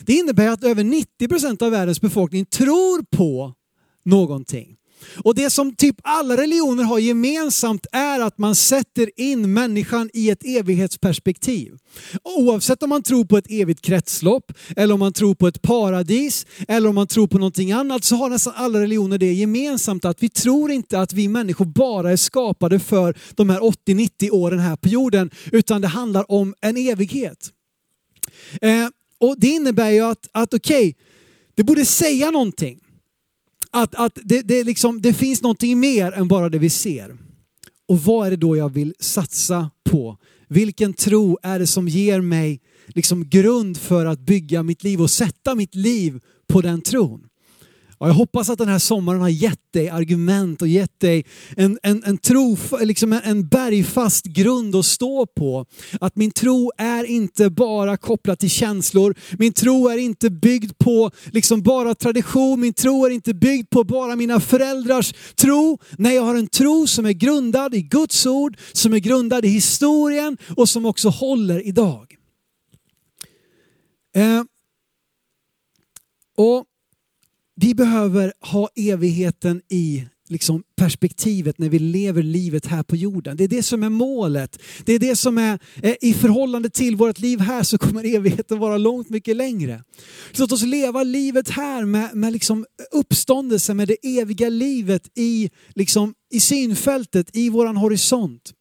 Det 0.00 0.12
innebär 0.12 0.48
att 0.48 0.64
över 0.64 0.84
90% 1.20 1.62
av 1.62 1.70
världens 1.70 2.00
befolkning 2.00 2.44
tror 2.44 3.04
på 3.16 3.54
någonting. 4.04 4.76
Och 5.16 5.34
det 5.34 5.50
som 5.50 5.74
typ 5.74 5.96
alla 6.02 6.36
religioner 6.36 6.84
har 6.84 6.98
gemensamt 6.98 7.86
är 7.92 8.20
att 8.20 8.38
man 8.38 8.54
sätter 8.54 9.10
in 9.20 9.52
människan 9.52 10.10
i 10.12 10.30
ett 10.30 10.44
evighetsperspektiv. 10.44 11.72
Oavsett 12.22 12.82
om 12.82 12.88
man 12.88 13.02
tror 13.02 13.24
på 13.24 13.36
ett 13.36 13.50
evigt 13.50 13.82
kretslopp, 13.82 14.52
eller 14.76 14.94
om 14.94 15.00
man 15.00 15.12
tror 15.12 15.34
på 15.34 15.48
ett 15.48 15.62
paradis, 15.62 16.46
eller 16.68 16.88
om 16.88 16.94
man 16.94 17.06
tror 17.06 17.26
på 17.26 17.38
någonting 17.38 17.72
annat, 17.72 18.04
så 18.04 18.16
har 18.16 18.30
nästan 18.30 18.52
alla 18.56 18.80
religioner 18.80 19.18
det 19.18 19.32
gemensamt 19.32 20.04
att 20.04 20.22
vi 20.22 20.28
tror 20.28 20.70
inte 20.70 21.00
att 21.00 21.12
vi 21.12 21.28
människor 21.28 21.64
bara 21.64 22.12
är 22.12 22.16
skapade 22.16 22.78
för 22.78 23.14
de 23.34 23.50
här 23.50 23.60
80-90 23.60 24.30
åren 24.30 24.58
här 24.58 24.76
på 24.76 24.88
jorden, 24.88 25.30
utan 25.52 25.80
det 25.80 25.88
handlar 25.88 26.30
om 26.30 26.54
en 26.60 26.76
evighet. 26.76 27.50
Eh, 28.60 28.88
och 29.18 29.36
Det 29.38 29.46
innebär 29.46 29.90
ju 29.90 30.00
att, 30.00 30.28
att 30.32 30.54
okej, 30.54 30.88
okay, 30.88 30.94
det 31.54 31.64
borde 31.64 31.84
säga 31.84 32.30
någonting 32.30 32.83
att, 33.74 33.94
att 33.94 34.18
det, 34.24 34.42
det, 34.42 34.64
liksom, 34.64 35.02
det 35.02 35.12
finns 35.12 35.42
någonting 35.42 35.80
mer 35.80 36.12
än 36.12 36.28
bara 36.28 36.48
det 36.48 36.58
vi 36.58 36.70
ser. 36.70 37.16
Och 37.88 37.98
vad 37.98 38.26
är 38.26 38.30
det 38.30 38.36
då 38.36 38.56
jag 38.56 38.68
vill 38.68 38.94
satsa 38.98 39.70
på? 39.90 40.18
Vilken 40.48 40.94
tro 40.94 41.38
är 41.42 41.58
det 41.58 41.66
som 41.66 41.88
ger 41.88 42.20
mig 42.20 42.60
liksom 42.86 43.28
grund 43.28 43.76
för 43.76 44.06
att 44.06 44.20
bygga 44.20 44.62
mitt 44.62 44.84
liv 44.84 45.00
och 45.00 45.10
sätta 45.10 45.54
mitt 45.54 45.74
liv 45.74 46.20
på 46.48 46.60
den 46.60 46.80
tron? 46.80 47.26
Och 48.04 48.10
jag 48.10 48.14
hoppas 48.14 48.50
att 48.50 48.58
den 48.58 48.68
här 48.68 48.78
sommaren 48.78 49.20
har 49.20 49.28
gett 49.28 49.72
dig 49.72 49.88
argument 49.88 50.62
och 50.62 50.68
gett 50.68 51.00
dig 51.00 51.24
en, 51.56 51.78
en, 51.82 52.02
en, 52.04 52.18
tro, 52.18 52.56
liksom 52.80 53.12
en, 53.12 53.20
en 53.24 53.48
bergfast 53.48 54.24
grund 54.24 54.76
att 54.76 54.86
stå 54.86 55.26
på. 55.26 55.66
Att 56.00 56.16
min 56.16 56.30
tro 56.30 56.72
är 56.78 57.04
inte 57.04 57.50
bara 57.50 57.96
kopplad 57.96 58.38
till 58.38 58.50
känslor. 58.50 59.14
Min 59.38 59.52
tro 59.52 59.88
är 59.88 59.96
inte 59.96 60.30
byggd 60.30 60.78
på 60.78 61.10
liksom 61.24 61.62
bara 61.62 61.94
tradition. 61.94 62.60
Min 62.60 62.72
tro 62.72 63.06
är 63.06 63.10
inte 63.10 63.34
byggd 63.34 63.70
på 63.70 63.84
bara 63.84 64.16
mina 64.16 64.40
föräldrars 64.40 65.14
tro. 65.34 65.78
Nej, 65.98 66.14
jag 66.14 66.22
har 66.22 66.34
en 66.34 66.48
tro 66.48 66.86
som 66.86 67.06
är 67.06 67.12
grundad 67.12 67.74
i 67.74 67.82
Guds 67.82 68.26
ord, 68.26 68.56
som 68.72 68.94
är 68.94 68.98
grundad 68.98 69.44
i 69.44 69.48
historien 69.48 70.36
och 70.56 70.68
som 70.68 70.86
också 70.86 71.08
håller 71.08 71.66
idag. 71.66 72.16
Eh, 74.16 74.42
och 76.36 76.64
vi 77.56 77.74
behöver 77.74 78.32
ha 78.40 78.68
evigheten 78.76 79.62
i 79.70 80.04
liksom 80.28 80.62
perspektivet 80.76 81.58
när 81.58 81.68
vi 81.68 81.78
lever 81.78 82.22
livet 82.22 82.66
här 82.66 82.82
på 82.82 82.96
jorden. 82.96 83.36
Det 83.36 83.44
är 83.44 83.48
det 83.48 83.62
som 83.62 83.82
är 83.82 83.88
målet. 83.88 84.62
Det 84.84 84.92
är 84.92 84.98
det 84.98 85.16
som 85.16 85.38
är 85.38 85.58
eh, 85.82 85.94
i 86.00 86.14
förhållande 86.14 86.70
till 86.70 86.96
vårt 86.96 87.18
liv 87.18 87.40
här 87.40 87.62
så 87.62 87.78
kommer 87.78 88.14
evigheten 88.14 88.58
vara 88.58 88.78
långt 88.78 89.10
mycket 89.10 89.36
längre. 89.36 89.84
Låt 90.38 90.52
oss 90.52 90.62
leva 90.62 91.02
livet 91.02 91.50
här 91.50 91.84
med, 91.84 92.14
med 92.14 92.32
liksom 92.32 92.66
uppståndelse, 92.92 93.74
med 93.74 93.88
det 93.88 94.18
eviga 94.18 94.48
livet 94.48 95.10
i, 95.14 95.50
liksom, 95.74 96.14
i 96.30 96.40
synfältet, 96.40 97.36
i 97.36 97.48
våran 97.48 97.76
horisont. 97.76 98.52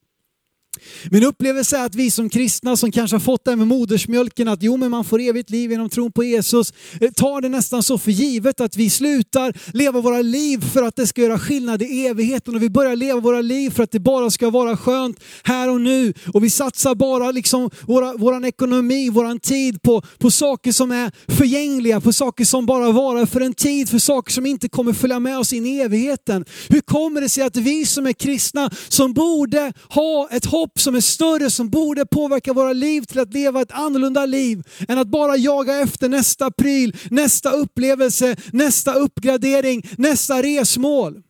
Min 1.11 1.23
upplevelse 1.23 1.77
är 1.77 1.85
att 1.85 1.95
vi 1.95 2.11
som 2.11 2.29
kristna 2.29 2.77
som 2.77 2.91
kanske 2.91 3.15
har 3.15 3.21
fått 3.21 3.45
det 3.45 3.51
här 3.51 3.55
med 3.55 3.67
modersmjölken, 3.67 4.47
att 4.47 4.63
jo 4.63 4.77
men 4.77 4.91
man 4.91 5.05
får 5.05 5.21
evigt 5.21 5.49
liv 5.49 5.71
genom 5.71 5.89
tron 5.89 6.11
på 6.11 6.23
Jesus, 6.23 6.73
eh, 7.01 7.11
tar 7.11 7.41
det 7.41 7.49
nästan 7.49 7.83
så 7.83 7.97
för 7.97 8.11
givet 8.11 8.61
att 8.61 8.77
vi 8.77 8.89
slutar 8.89 9.53
leva 9.73 10.01
våra 10.01 10.21
liv 10.21 10.71
för 10.73 10.83
att 10.83 10.95
det 10.95 11.07
ska 11.07 11.21
göra 11.21 11.39
skillnad 11.39 11.81
i 11.81 12.07
evigheten 12.07 12.55
och 12.55 12.63
vi 12.63 12.69
börjar 12.69 12.95
leva 12.95 13.19
våra 13.19 13.41
liv 13.41 13.69
för 13.69 13.83
att 13.83 13.91
det 13.91 13.99
bara 13.99 14.29
ska 14.29 14.49
vara 14.49 14.77
skönt 14.77 15.19
här 15.43 15.69
och 15.69 15.81
nu. 15.81 16.13
Och 16.33 16.43
vi 16.43 16.49
satsar 16.49 16.95
bara 16.95 17.31
liksom 17.31 17.69
våra, 17.81 18.13
våran 18.13 18.45
ekonomi, 18.45 19.09
våran 19.09 19.39
tid 19.39 19.81
på, 19.81 20.01
på 20.17 20.31
saker 20.31 20.71
som 20.71 20.91
är 20.91 21.11
förgängliga, 21.27 22.01
på 22.01 22.13
saker 22.13 22.45
som 22.45 22.65
bara 22.65 22.91
varar 22.91 23.25
för 23.25 23.41
en 23.41 23.53
tid, 23.53 23.89
för 23.89 23.99
saker 23.99 24.31
som 24.31 24.45
inte 24.45 24.69
kommer 24.69 24.93
följa 24.93 25.19
med 25.19 25.39
oss 25.39 25.53
in 25.53 25.65
i 25.65 25.79
evigheten. 25.79 26.45
Hur 26.69 26.81
kommer 26.81 27.21
det 27.21 27.29
sig 27.29 27.43
att 27.43 27.57
vi 27.57 27.85
som 27.85 28.07
är 28.07 28.13
kristna, 28.13 28.69
som 28.87 29.13
borde 29.13 29.73
ha 29.89 30.29
ett 30.31 30.45
hopp 30.45 30.62
hopp 30.63 30.79
som 30.79 30.95
är 30.95 31.01
större, 31.01 31.49
som 31.49 31.69
borde 31.69 32.05
påverka 32.05 32.53
våra 32.53 32.73
liv 32.73 33.01
till 33.01 33.19
att 33.19 33.33
leva 33.33 33.61
ett 33.61 33.71
annorlunda 33.71 34.25
liv 34.25 34.63
än 34.87 34.97
att 34.97 35.07
bara 35.07 35.37
jaga 35.37 35.79
efter 35.79 36.09
nästa 36.09 36.51
pryl, 36.51 36.95
nästa 37.09 37.51
upplevelse, 37.51 38.35
nästa 38.53 38.93
uppgradering, 38.93 39.83
nästa 39.97 40.41
resmål. 40.41 41.21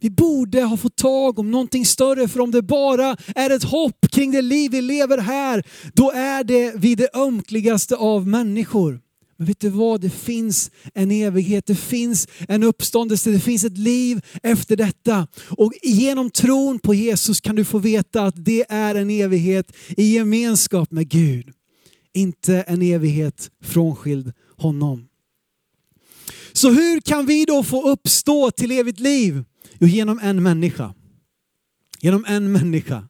Vi 0.00 0.10
borde 0.10 0.62
ha 0.62 0.76
fått 0.76 0.96
tag 0.96 1.38
om 1.38 1.50
någonting 1.50 1.86
större, 1.86 2.28
för 2.28 2.40
om 2.40 2.50
det 2.50 2.62
bara 2.62 3.16
är 3.34 3.50
ett 3.50 3.64
hopp 3.64 4.06
kring 4.12 4.32
det 4.32 4.42
liv 4.42 4.70
vi 4.70 4.80
lever 4.80 5.18
här, 5.18 5.62
då 5.94 6.10
är 6.10 6.44
det 6.44 6.72
vi 6.76 6.94
det 6.94 7.16
ömkligaste 7.16 7.96
av 7.96 8.26
människor. 8.26 9.05
Men 9.36 9.46
vet 9.46 9.60
du 9.60 9.68
vad? 9.68 10.00
Det 10.00 10.10
finns 10.10 10.70
en 10.94 11.10
evighet, 11.10 11.66
det 11.66 11.74
finns 11.74 12.28
en 12.48 12.62
uppståndelse, 12.62 13.30
det 13.30 13.40
finns 13.40 13.64
ett 13.64 13.78
liv 13.78 14.20
efter 14.42 14.76
detta. 14.76 15.26
Och 15.36 15.72
genom 15.82 16.30
tron 16.30 16.78
på 16.78 16.94
Jesus 16.94 17.40
kan 17.40 17.56
du 17.56 17.64
få 17.64 17.78
veta 17.78 18.22
att 18.22 18.44
det 18.44 18.64
är 18.68 18.94
en 18.94 19.10
evighet 19.10 19.76
i 19.96 20.14
gemenskap 20.14 20.90
med 20.90 21.08
Gud. 21.08 21.50
Inte 22.14 22.60
en 22.60 22.82
evighet 22.82 23.50
frånskild 23.62 24.32
honom. 24.56 25.08
Så 26.52 26.70
hur 26.70 27.00
kan 27.00 27.26
vi 27.26 27.44
då 27.44 27.62
få 27.62 27.90
uppstå 27.90 28.50
till 28.50 28.70
evigt 28.70 29.00
liv? 29.00 29.44
Jo, 29.78 29.86
genom 29.86 30.18
en 30.18 30.42
människa. 30.42 30.94
Genom 32.00 32.24
en 32.28 32.52
människa. 32.52 33.08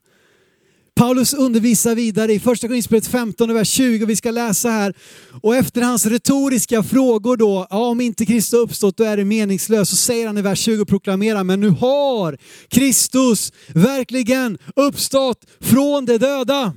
Paulus 0.97 1.35
undervisar 1.35 1.95
vidare 1.95 2.33
i 2.33 2.41
första 2.41 2.69
Korinthierbrevet 2.69 3.07
15 3.07 3.55
vers 3.55 3.69
20. 3.69 4.07
Vi 4.07 4.17
ska 4.17 4.31
läsa 4.31 4.71
här. 4.71 4.95
Och 5.43 5.57
efter 5.57 5.83
hans 5.83 6.07
retoriska 6.07 6.83
frågor 6.83 7.37
då, 7.37 7.67
ja, 7.71 7.77
om 7.77 8.01
inte 8.01 8.27
Kristus 8.27 8.59
uppstått 8.59 8.97
då 8.97 9.05
är 9.05 9.17
det 9.17 9.25
meningslöst. 9.25 9.91
Så 9.91 9.97
säger 9.97 10.27
han 10.27 10.39
i 10.39 10.43
vers 10.43 10.59
20 10.59 10.83
och 10.83 10.89
proklamerar, 10.89 11.45
men 11.45 11.61
nu 11.61 11.69
har 11.69 12.39
Kristus 12.69 13.53
verkligen 13.69 14.59
uppstått 14.77 15.45
från 15.61 16.07
de 16.07 16.19
döda. 16.19 16.75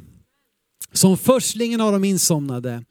Som 0.94 1.18
förstlingen 1.18 1.82
av 1.82 1.92
de 1.92 2.04
insomnade. 2.04 2.84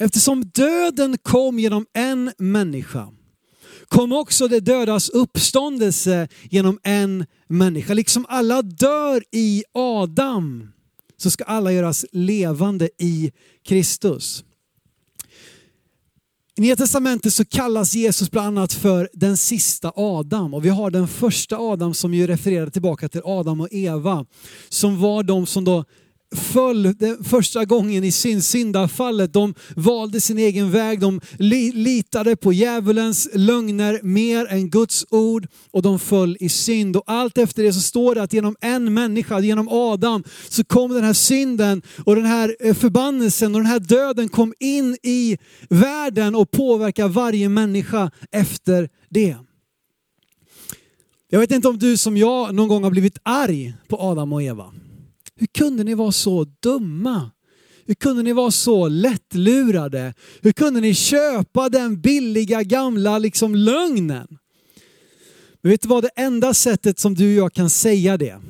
Eftersom 0.00 0.44
döden 0.54 1.18
kom 1.22 1.58
genom 1.58 1.86
en 1.94 2.32
människa 2.38 3.08
kom 3.88 4.12
också 4.12 4.48
det 4.48 4.60
dödas 4.60 5.08
uppståndelse 5.08 6.28
genom 6.50 6.78
en 6.82 7.26
människa. 7.48 7.94
Liksom 7.94 8.26
alla 8.28 8.62
dör 8.62 9.22
i 9.32 9.64
Adam 9.74 10.72
så 11.16 11.30
ska 11.30 11.44
alla 11.44 11.72
göras 11.72 12.06
levande 12.12 12.90
i 12.98 13.32
Kristus. 13.64 14.44
I 16.56 16.60
Nya 16.60 16.76
Testamentet 16.76 17.34
så 17.34 17.44
kallas 17.44 17.94
Jesus 17.94 18.30
bland 18.30 18.58
annat 18.58 18.72
för 18.72 19.08
den 19.12 19.36
sista 19.36 19.92
Adam 19.96 20.54
och 20.54 20.64
vi 20.64 20.68
har 20.68 20.90
den 20.90 21.08
första 21.08 21.58
Adam 21.58 21.94
som 21.94 22.14
ju 22.14 22.26
refererar 22.26 22.70
tillbaka 22.70 23.08
till 23.08 23.20
Adam 23.24 23.60
och 23.60 23.68
Eva 23.70 24.26
som 24.68 25.00
var 25.00 25.22
de 25.22 25.46
som 25.46 25.64
då 25.64 25.84
föll 26.34 26.94
första 27.24 27.64
gången 27.64 28.04
i 28.04 28.12
sin 28.12 28.42
syndafallet. 28.42 29.32
De 29.32 29.54
valde 29.76 30.20
sin 30.20 30.38
egen 30.38 30.70
väg, 30.70 31.00
de 31.00 31.20
litade 31.72 32.36
på 32.36 32.52
djävulens 32.52 33.28
lögner 33.34 34.00
mer 34.02 34.46
än 34.46 34.70
Guds 34.70 35.06
ord 35.10 35.46
och 35.70 35.82
de 35.82 35.98
föll 35.98 36.36
i 36.40 36.48
synd. 36.48 36.96
Och 36.96 37.04
allt 37.06 37.38
efter 37.38 37.62
det 37.62 37.72
så 37.72 37.80
står 37.80 38.14
det 38.14 38.22
att 38.22 38.32
genom 38.32 38.56
en 38.60 38.94
människa, 38.94 39.40
genom 39.40 39.68
Adam, 39.68 40.24
så 40.48 40.64
kom 40.64 40.92
den 40.92 41.04
här 41.04 41.12
synden 41.12 41.82
och 42.04 42.16
den 42.16 42.26
här 42.26 42.56
eh, 42.60 42.74
förbannelsen 42.74 43.54
och 43.54 43.60
den 43.60 43.70
här 43.70 43.80
döden 43.80 44.28
kom 44.28 44.54
in 44.60 44.96
i 45.02 45.38
världen 45.68 46.34
och 46.34 46.50
påverkar 46.50 47.08
varje 47.08 47.48
människa 47.48 48.10
efter 48.30 48.88
det. 49.08 49.36
Jag 51.28 51.40
vet 51.40 51.50
inte 51.50 51.68
om 51.68 51.78
du 51.78 51.96
som 51.96 52.16
jag 52.16 52.54
någon 52.54 52.68
gång 52.68 52.84
har 52.84 52.90
blivit 52.90 53.18
arg 53.22 53.74
på 53.88 53.96
Adam 54.00 54.32
och 54.32 54.42
Eva. 54.42 54.72
Hur 55.42 55.46
kunde 55.46 55.84
ni 55.84 55.94
vara 55.94 56.12
så 56.12 56.44
dumma? 56.44 57.30
Hur 57.86 57.94
kunde 57.94 58.22
ni 58.22 58.32
vara 58.32 58.50
så 58.50 58.88
lättlurade? 58.88 60.14
Hur 60.42 60.52
kunde 60.52 60.80
ni 60.80 60.94
köpa 60.94 61.68
den 61.68 62.00
billiga 62.00 62.62
gamla 62.62 63.18
liksom 63.18 63.54
lögnen? 63.54 64.26
Men 65.62 65.70
vet 65.70 65.82
du 65.82 65.88
vad, 65.88 66.02
det 66.02 66.10
enda 66.16 66.54
sättet 66.54 66.98
som 66.98 67.14
du 67.14 67.28
och 67.28 67.44
jag 67.44 67.52
kan 67.52 67.70
säga 67.70 68.16
det, 68.16 68.40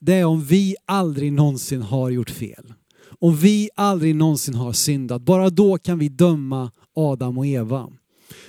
det 0.00 0.14
är 0.14 0.24
om 0.24 0.44
vi 0.44 0.76
aldrig 0.86 1.32
någonsin 1.32 1.82
har 1.82 2.10
gjort 2.10 2.30
fel. 2.30 2.72
Om 3.20 3.36
vi 3.36 3.70
aldrig 3.74 4.14
någonsin 4.14 4.54
har 4.54 4.72
syndat. 4.72 5.22
Bara 5.22 5.50
då 5.50 5.78
kan 5.78 5.98
vi 5.98 6.08
döma 6.08 6.70
Adam 6.96 7.38
och 7.38 7.46
Eva. 7.46 7.88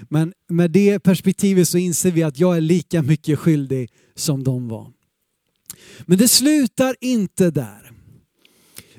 Men 0.10 0.34
med 0.50 0.72
det 0.72 1.00
perspektivet 1.00 1.67
så 1.67 1.77
inser 1.77 2.12
vi 2.12 2.24
att 2.24 2.39
jag 2.39 2.58
är 2.58 2.62
lika 2.62 3.01
mycket 3.01 3.39
skyldig 3.39 3.89
som 4.15 4.44
de 4.44 4.67
var. 4.67 4.91
Men 6.06 6.18
det 6.18 6.28
slutar 6.28 6.96
inte 7.02 7.52
där. 7.52 7.92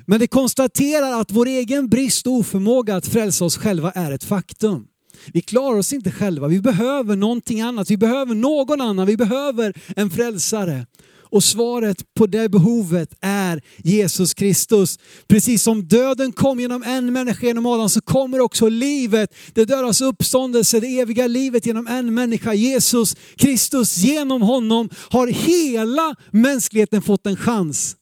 Men 0.05 0.19
det 0.19 0.27
konstaterar 0.27 1.21
att 1.21 1.31
vår 1.31 1.45
egen 1.45 1.89
brist 1.89 2.27
och 2.27 2.33
oförmåga 2.33 2.95
att 2.95 3.07
frälsa 3.07 3.45
oss 3.45 3.57
själva 3.57 3.91
är 3.91 4.11
ett 4.11 4.23
faktum. 4.23 4.87
Vi 5.33 5.41
klarar 5.41 5.77
oss 5.77 5.93
inte 5.93 6.11
själva, 6.11 6.47
vi 6.47 6.61
behöver 6.61 7.15
någonting 7.15 7.61
annat, 7.61 7.91
vi 7.91 7.97
behöver 7.97 8.35
någon 8.35 8.81
annan, 8.81 9.07
vi 9.07 9.17
behöver 9.17 9.73
en 9.95 10.09
frälsare. 10.09 10.85
Och 11.29 11.43
svaret 11.43 12.13
på 12.13 12.27
det 12.27 12.49
behovet 12.49 13.13
är 13.21 13.61
Jesus 13.77 14.33
Kristus. 14.33 14.99
Precis 15.27 15.63
som 15.63 15.87
döden 15.87 16.31
kom 16.31 16.59
genom 16.59 16.83
en 16.83 17.13
människa 17.13 17.47
genom 17.47 17.65
Adam 17.65 17.89
så 17.89 18.01
kommer 18.01 18.39
också 18.39 18.69
livet, 18.69 19.35
det 19.53 19.65
dödas 19.65 20.01
uppståndelse, 20.01 20.79
det 20.79 20.99
eviga 20.99 21.27
livet 21.27 21.65
genom 21.65 21.87
en 21.87 22.13
människa, 22.13 22.53
Jesus 22.53 23.15
Kristus. 23.35 23.97
Genom 23.97 24.41
honom 24.41 24.89
har 25.09 25.27
hela 25.27 26.15
mänskligheten 26.31 27.01
fått 27.01 27.25
en 27.25 27.37
chans 27.37 27.95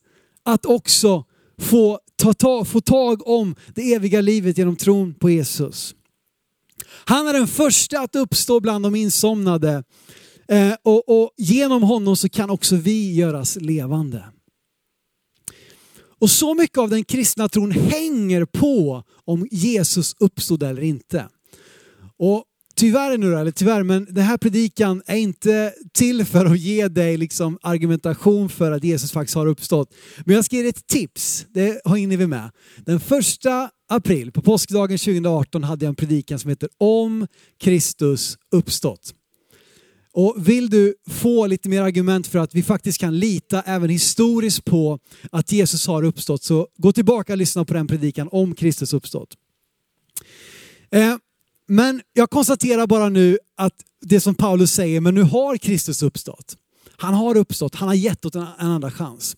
att 0.45 0.65
också 0.65 1.23
få, 1.57 1.99
ta, 2.15 2.33
ta, 2.33 2.65
få 2.65 2.81
tag 2.81 3.27
om 3.27 3.55
det 3.75 3.93
eviga 3.93 4.21
livet 4.21 4.57
genom 4.57 4.75
tron 4.75 5.13
på 5.13 5.29
Jesus. 5.29 5.95
Han 7.05 7.27
är 7.27 7.33
den 7.33 7.47
första 7.47 7.99
att 7.99 8.15
uppstå 8.15 8.59
bland 8.59 8.85
de 8.85 8.95
insomnade. 8.95 9.83
Eh, 10.47 10.73
och, 10.83 11.09
och 11.09 11.31
genom 11.37 11.83
honom 11.83 12.15
så 12.15 12.29
kan 12.29 12.49
också 12.49 12.75
vi 12.75 13.13
göras 13.13 13.55
levande. 13.55 14.23
Och 16.19 16.29
så 16.29 16.53
mycket 16.53 16.77
av 16.77 16.89
den 16.89 17.03
kristna 17.03 17.49
tron 17.49 17.71
hänger 17.71 18.45
på 18.45 19.03
om 19.25 19.47
Jesus 19.51 20.15
uppstod 20.19 20.63
eller 20.63 20.81
inte. 20.81 21.27
Och 22.17 22.43
tyvärr 22.75 23.17
nu 23.17 23.31
då, 23.31 23.37
eller 23.37 23.51
tyvärr, 23.51 23.83
men 23.83 24.07
den 24.09 24.23
här 24.23 24.37
predikan 24.37 25.01
är 25.05 25.15
inte 25.15 25.73
till 25.93 26.25
för 26.25 26.45
att 26.45 26.59
ge 26.59 26.87
dig 26.87 27.17
liksom 27.17 27.59
argumentation 27.61 28.49
för 28.49 28.71
att 28.71 28.83
Jesus 28.83 29.11
faktiskt 29.11 29.35
har 29.35 29.47
uppstått. 29.47 29.93
Men 30.25 30.35
jag 30.35 30.45
ska 30.45 30.55
ge 30.55 30.61
dig 30.61 30.69
ett 30.69 30.87
tips, 30.87 31.45
det 31.53 31.81
hinner 31.95 32.17
vi 32.17 32.27
med. 32.27 32.51
Den 32.77 32.99
första 32.99 33.69
april, 33.89 34.31
på 34.31 34.41
påskdagen 34.41 34.97
2018, 34.97 35.63
hade 35.63 35.85
jag 35.85 35.89
en 35.89 35.95
predikan 35.95 36.39
som 36.39 36.49
heter 36.49 36.69
Om 36.77 37.27
Kristus 37.59 38.37
uppstått. 38.51 39.13
Och 40.17 40.35
vill 40.37 40.69
du 40.69 40.95
få 41.09 41.47
lite 41.47 41.69
mer 41.69 41.81
argument 41.81 42.27
för 42.27 42.39
att 42.39 42.55
vi 42.55 42.63
faktiskt 42.63 42.99
kan 42.99 43.19
lita 43.19 43.61
även 43.61 43.89
historiskt 43.89 44.65
på 44.65 44.99
att 45.31 45.51
Jesus 45.51 45.87
har 45.87 46.03
uppstått 46.03 46.43
så 46.43 46.67
gå 46.77 46.91
tillbaka 46.91 47.33
och 47.33 47.37
lyssna 47.37 47.65
på 47.65 47.73
den 47.73 47.87
predikan 47.87 48.29
om 48.31 48.55
Kristus 48.55 48.93
uppstått. 48.93 49.29
Eh, 50.91 51.15
men 51.67 52.01
jag 52.13 52.29
konstaterar 52.29 52.87
bara 52.87 53.09
nu 53.09 53.37
att 53.57 53.73
det 54.01 54.19
som 54.19 54.35
Paulus 54.35 54.71
säger, 54.71 55.01
men 55.01 55.15
nu 55.15 55.21
har 55.21 55.57
Kristus 55.57 56.03
uppstått. 56.03 56.57
Han 56.97 57.13
har 57.13 57.37
uppstått, 57.37 57.75
han 57.75 57.87
har 57.87 57.95
gett 57.95 58.25
oss 58.25 58.35
en, 58.35 58.45
en 58.59 58.67
andra 58.67 58.91
chans. 58.91 59.37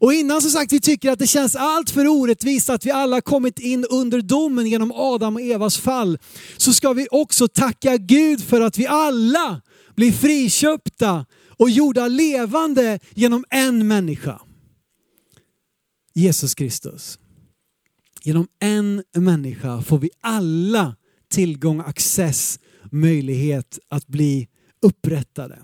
Och 0.00 0.14
innan 0.14 0.42
som 0.42 0.50
sagt 0.50 0.72
vi 0.72 0.80
tycker 0.80 1.10
att 1.10 1.18
det 1.18 1.26
känns 1.26 1.56
allt 1.56 1.90
för 1.90 2.06
orättvist 2.06 2.70
att 2.70 2.86
vi 2.86 2.90
alla 2.90 3.20
kommit 3.20 3.58
in 3.58 3.84
under 3.90 4.20
domen 4.20 4.66
genom 4.66 4.92
Adam 4.92 5.36
och 5.36 5.42
Evas 5.42 5.78
fall, 5.78 6.18
så 6.56 6.72
ska 6.72 6.92
vi 6.92 7.08
också 7.10 7.48
tacka 7.48 7.96
Gud 7.96 8.44
för 8.44 8.60
att 8.60 8.78
vi 8.78 8.86
alla 8.86 9.60
blir 9.94 10.12
friköpta 10.12 11.26
och 11.58 11.70
gjorda 11.70 12.08
levande 12.08 12.98
genom 13.14 13.44
en 13.50 13.88
människa. 13.88 14.40
Jesus 16.14 16.54
Kristus. 16.54 17.18
Genom 18.22 18.48
en 18.58 19.04
människa 19.16 19.82
får 19.82 19.98
vi 19.98 20.10
alla 20.20 20.96
tillgång, 21.30 21.80
access, 21.80 22.60
möjlighet 22.90 23.78
att 23.88 24.06
bli 24.06 24.48
upprättade. 24.82 25.58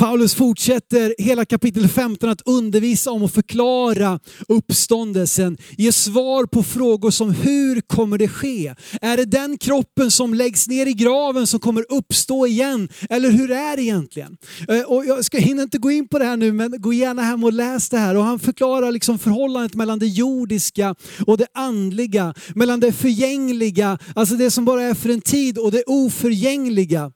Paulus 0.00 0.34
fortsätter 0.34 1.14
hela 1.18 1.44
kapitel 1.44 1.88
15 1.88 2.30
att 2.30 2.42
undervisa 2.44 3.10
om 3.10 3.22
och 3.22 3.30
förklara 3.30 4.20
uppståndelsen, 4.48 5.56
ge 5.78 5.92
svar 5.92 6.46
på 6.46 6.62
frågor 6.62 7.10
som 7.10 7.30
hur 7.30 7.80
kommer 7.80 8.18
det 8.18 8.28
ske? 8.28 8.74
Är 9.00 9.16
det 9.16 9.24
den 9.24 9.58
kroppen 9.58 10.10
som 10.10 10.34
läggs 10.34 10.68
ner 10.68 10.86
i 10.86 10.92
graven 10.92 11.46
som 11.46 11.60
kommer 11.60 11.84
uppstå 11.88 12.46
igen? 12.46 12.88
Eller 13.10 13.30
hur 13.30 13.50
är 13.50 13.76
det 13.76 13.82
egentligen? 13.82 14.36
Eh, 14.68 14.82
och 14.82 15.06
jag 15.06 15.24
ska 15.24 15.38
hinna 15.38 15.62
inte 15.62 15.78
gå 15.78 15.90
in 15.90 16.08
på 16.08 16.18
det 16.18 16.24
här 16.24 16.36
nu, 16.36 16.52
men 16.52 16.74
gå 16.78 16.92
gärna 16.92 17.22
hem 17.22 17.44
och 17.44 17.52
läs 17.52 17.88
det 17.88 17.98
här. 17.98 18.16
Och 18.16 18.24
han 18.24 18.38
förklarar 18.38 18.92
liksom 18.92 19.18
förhållandet 19.18 19.74
mellan 19.74 19.98
det 19.98 20.06
jordiska 20.06 20.94
och 21.26 21.38
det 21.38 21.46
andliga, 21.54 22.34
mellan 22.54 22.80
det 22.80 22.92
förgängliga, 22.92 23.98
alltså 24.14 24.34
det 24.34 24.50
som 24.50 24.64
bara 24.64 24.82
är 24.82 24.94
för 24.94 25.08
en 25.08 25.20
tid, 25.20 25.58
och 25.58 25.72
det 25.72 25.82
oförgängliga. 25.86 27.12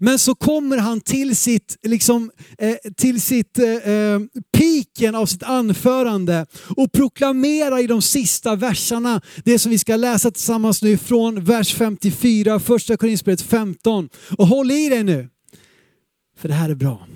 Men 0.00 0.18
så 0.18 0.34
kommer 0.34 0.78
han 0.78 1.00
till 1.00 1.36
sitt, 1.36 1.76
liksom, 1.82 2.30
eh, 2.58 2.76
till 2.96 3.20
sitt 3.20 3.58
eh, 3.58 3.68
eh, 3.68 4.20
piken 4.52 5.14
av 5.14 5.26
sitt 5.26 5.42
anförande 5.42 6.46
och 6.76 6.92
proklamerar 6.92 7.78
i 7.78 7.86
de 7.86 8.02
sista 8.02 8.56
verserna 8.56 9.20
det 9.44 9.58
som 9.58 9.70
vi 9.70 9.78
ska 9.78 9.96
läsa 9.96 10.30
tillsammans 10.30 10.82
nu 10.82 10.96
från 10.96 11.44
vers 11.44 11.74
54, 11.74 12.60
första 12.60 12.96
Korinthierbrevet 12.96 13.42
15. 13.42 14.08
Och 14.38 14.46
håll 14.46 14.70
i 14.70 14.88
dig 14.88 15.04
nu, 15.04 15.28
för 16.38 16.48
det 16.48 16.54
här 16.54 16.70
är 16.70 16.74
bra. 16.74 17.06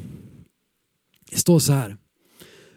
Det 1.30 1.38
står 1.38 1.58
så 1.58 1.72
här. 1.72 1.96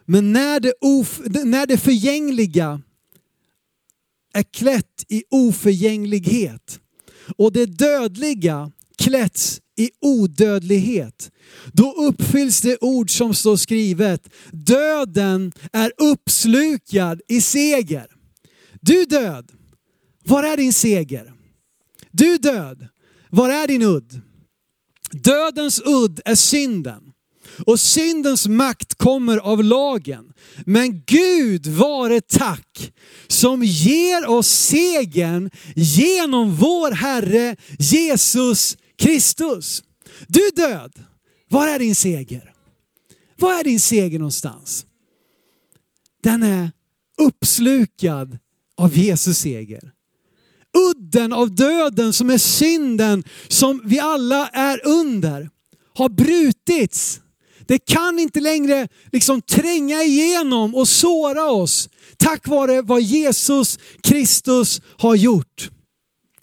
Men 0.05 0.33
när 0.33 0.59
det, 0.59 0.73
of, 0.81 1.21
när 1.25 1.65
det 1.65 1.77
förgängliga 1.77 2.81
är 4.33 4.43
klätt 4.43 5.05
i 5.07 5.23
oförgänglighet 5.29 6.79
och 7.37 7.51
det 7.51 7.65
dödliga 7.65 8.71
klätts 8.97 9.61
i 9.81 9.89
odödlighet. 10.01 11.31
Då 11.73 11.91
uppfylls 11.91 12.61
det 12.61 12.77
ord 12.81 13.17
som 13.17 13.33
står 13.33 13.57
skrivet. 13.57 14.29
Döden 14.51 15.51
är 15.73 15.91
uppslukad 15.97 17.21
i 17.27 17.41
seger. 17.41 18.07
Du 18.81 19.05
död, 19.05 19.51
var 20.25 20.43
är 20.43 20.57
din 20.57 20.73
seger? 20.73 21.33
Du 22.11 22.37
död, 22.37 22.87
var 23.29 23.49
är 23.49 23.67
din 23.67 23.81
udd? 23.81 24.21
Dödens 25.11 25.81
udd 25.85 26.19
är 26.25 26.35
synden 26.35 27.11
och 27.65 27.79
syndens 27.79 28.47
makt 28.47 28.95
kommer 28.95 29.37
av 29.37 29.63
lagen. 29.63 30.33
Men 30.65 31.03
Gud 31.05 31.67
vare 31.67 32.21
tack 32.21 32.91
som 33.27 33.63
ger 33.63 34.29
oss 34.29 34.47
segern 34.47 35.49
genom 35.75 36.55
vår 36.55 36.91
Herre 36.91 37.55
Jesus 37.79 38.77
Kristus. 39.01 39.83
Du 40.27 40.49
död, 40.55 40.93
var 41.49 41.67
är 41.67 41.79
din 41.79 41.95
seger? 41.95 42.53
Var 43.37 43.59
är 43.59 43.63
din 43.63 43.79
seger 43.79 44.19
någonstans? 44.19 44.85
Den 46.23 46.43
är 46.43 46.71
uppslukad 47.17 48.37
av 48.77 48.97
Jesus 48.97 49.37
seger. 49.37 49.91
Udden 50.73 51.33
av 51.33 51.55
döden 51.55 52.13
som 52.13 52.29
är 52.29 52.37
synden 52.37 53.23
som 53.47 53.81
vi 53.85 53.99
alla 53.99 54.47
är 54.47 54.87
under 54.87 55.49
har 55.93 56.09
brutits. 56.09 57.21
Det 57.67 57.79
kan 57.79 58.19
inte 58.19 58.39
längre 58.39 58.87
liksom 59.11 59.41
tränga 59.41 60.03
igenom 60.03 60.75
och 60.75 60.87
såra 60.87 61.51
oss 61.51 61.89
tack 62.17 62.47
vare 62.47 62.81
vad 62.81 63.01
Jesus 63.01 63.79
Kristus 64.03 64.81
har 64.97 65.15
gjort. 65.15 65.69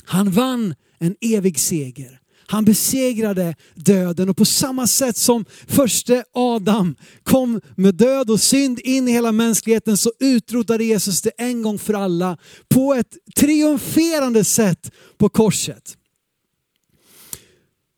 Han 0.05 0.31
vann 0.31 0.75
en 0.99 1.17
evig 1.21 1.59
seger. 1.61 2.18
Han 2.51 2.65
besegrade 2.65 3.55
döden 3.75 4.29
och 4.29 4.37
på 4.37 4.45
samma 4.45 4.87
sätt 4.87 5.17
som 5.17 5.45
första 5.67 6.25
Adam 6.33 6.97
kom 7.23 7.61
med 7.77 7.95
död 7.95 8.31
och 8.31 8.41
synd 8.41 8.81
in 8.81 9.09
i 9.09 9.13
hela 9.13 9.33
mänskligheten 9.33 9.97
så 9.97 10.13
utrotade 10.21 10.85
Jesus 10.85 11.23
det 11.23 11.31
en 11.39 11.63
gång 11.63 11.79
för 11.79 11.95
alla 11.95 12.39
på 12.69 12.95
ett 12.95 13.17
triumferande 13.37 14.45
sätt 14.45 14.91
på 15.19 15.29
korset. 15.29 15.97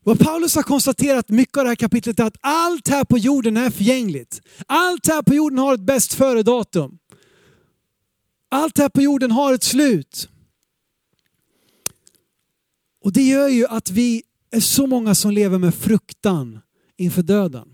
Vad 0.05 0.19
Paulus 0.19 0.55
har 0.55 0.63
konstaterat 0.63 1.29
mycket 1.29 1.57
av 1.59 1.65
det 1.65 1.71
här 1.71 1.77
kapitlet 1.77 2.21
är 2.21 2.25
att 2.25 2.37
allt 2.41 2.89
här 2.89 3.05
på 3.05 3.19
jorden 3.19 3.57
är 3.57 3.71
förgängligt. 3.71 4.41
Allt 4.67 5.07
här 5.07 5.23
på 5.23 5.35
jorden 5.35 5.59
har 5.59 5.75
ett 5.75 5.87
bäst 5.87 6.15
före-datum. 6.15 6.99
Allt 8.49 8.79
här 8.79 8.89
på 8.89 9.03
jorden 9.03 9.31
har 9.31 9.55
ett 9.55 9.65
slut. 9.65 10.29
Och 13.05 13.13
det 13.13 13.23
gör 13.23 13.49
ju 13.49 13.67
att 13.67 13.91
vi 13.91 14.23
är 14.51 14.61
så 14.61 14.87
många 14.87 15.15
som 15.15 15.31
lever 15.31 15.59
med 15.59 15.75
fruktan 15.75 16.61
inför 16.97 17.23
döden. 17.23 17.69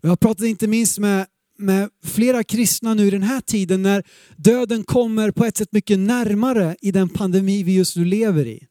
jag 0.00 0.08
har 0.08 0.16
pratat 0.16 0.46
inte 0.46 0.66
minst 0.66 0.98
med, 0.98 1.26
med 1.58 1.90
flera 2.04 2.44
kristna 2.44 2.94
nu 2.94 3.06
i 3.06 3.10
den 3.10 3.22
här 3.22 3.40
tiden 3.40 3.82
när 3.82 4.02
döden 4.36 4.84
kommer 4.84 5.30
på 5.30 5.44
ett 5.44 5.56
sätt 5.56 5.72
mycket 5.72 5.98
närmare 5.98 6.76
i 6.80 6.92
den 6.92 7.08
pandemi 7.08 7.62
vi 7.62 7.74
just 7.74 7.96
nu 7.96 8.04
lever 8.04 8.46
i. 8.46 8.66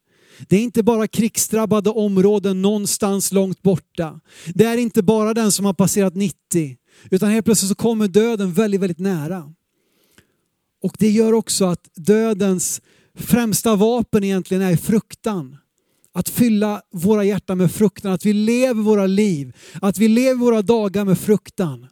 Det 0.47 0.55
är 0.55 0.61
inte 0.61 0.83
bara 0.83 1.07
krigsdrabbade 1.07 1.89
områden 1.89 2.61
någonstans 2.61 3.31
långt 3.31 3.61
borta. 3.61 4.19
Det 4.53 4.65
är 4.65 4.77
inte 4.77 5.03
bara 5.03 5.33
den 5.33 5.51
som 5.51 5.65
har 5.65 5.73
passerat 5.73 6.15
90, 6.15 6.77
utan 7.11 7.29
helt 7.29 7.45
plötsligt 7.45 7.69
så 7.69 7.75
kommer 7.75 8.07
döden 8.07 8.53
väldigt, 8.53 8.81
väldigt 8.81 8.99
nära. 8.99 9.53
Och 10.83 10.95
det 10.99 11.09
gör 11.09 11.33
också 11.33 11.65
att 11.65 11.89
dödens 11.95 12.81
främsta 13.15 13.75
vapen 13.75 14.23
egentligen 14.23 14.63
är 14.63 14.77
fruktan. 14.77 15.57
Att 16.17 16.29
fylla 16.29 16.81
våra 16.91 17.23
hjärtan 17.23 17.57
med 17.57 17.71
fruktan, 17.71 18.11
att 18.11 18.25
vi 18.25 18.33
lever 18.33 18.81
våra 18.83 19.07
liv, 19.07 19.55
att 19.81 19.97
vi 19.97 20.07
lever 20.07 20.35
våra 20.35 20.61
dagar 20.61 21.05
med 21.05 21.19
fruktan. 21.19 21.79
Men 21.79 21.89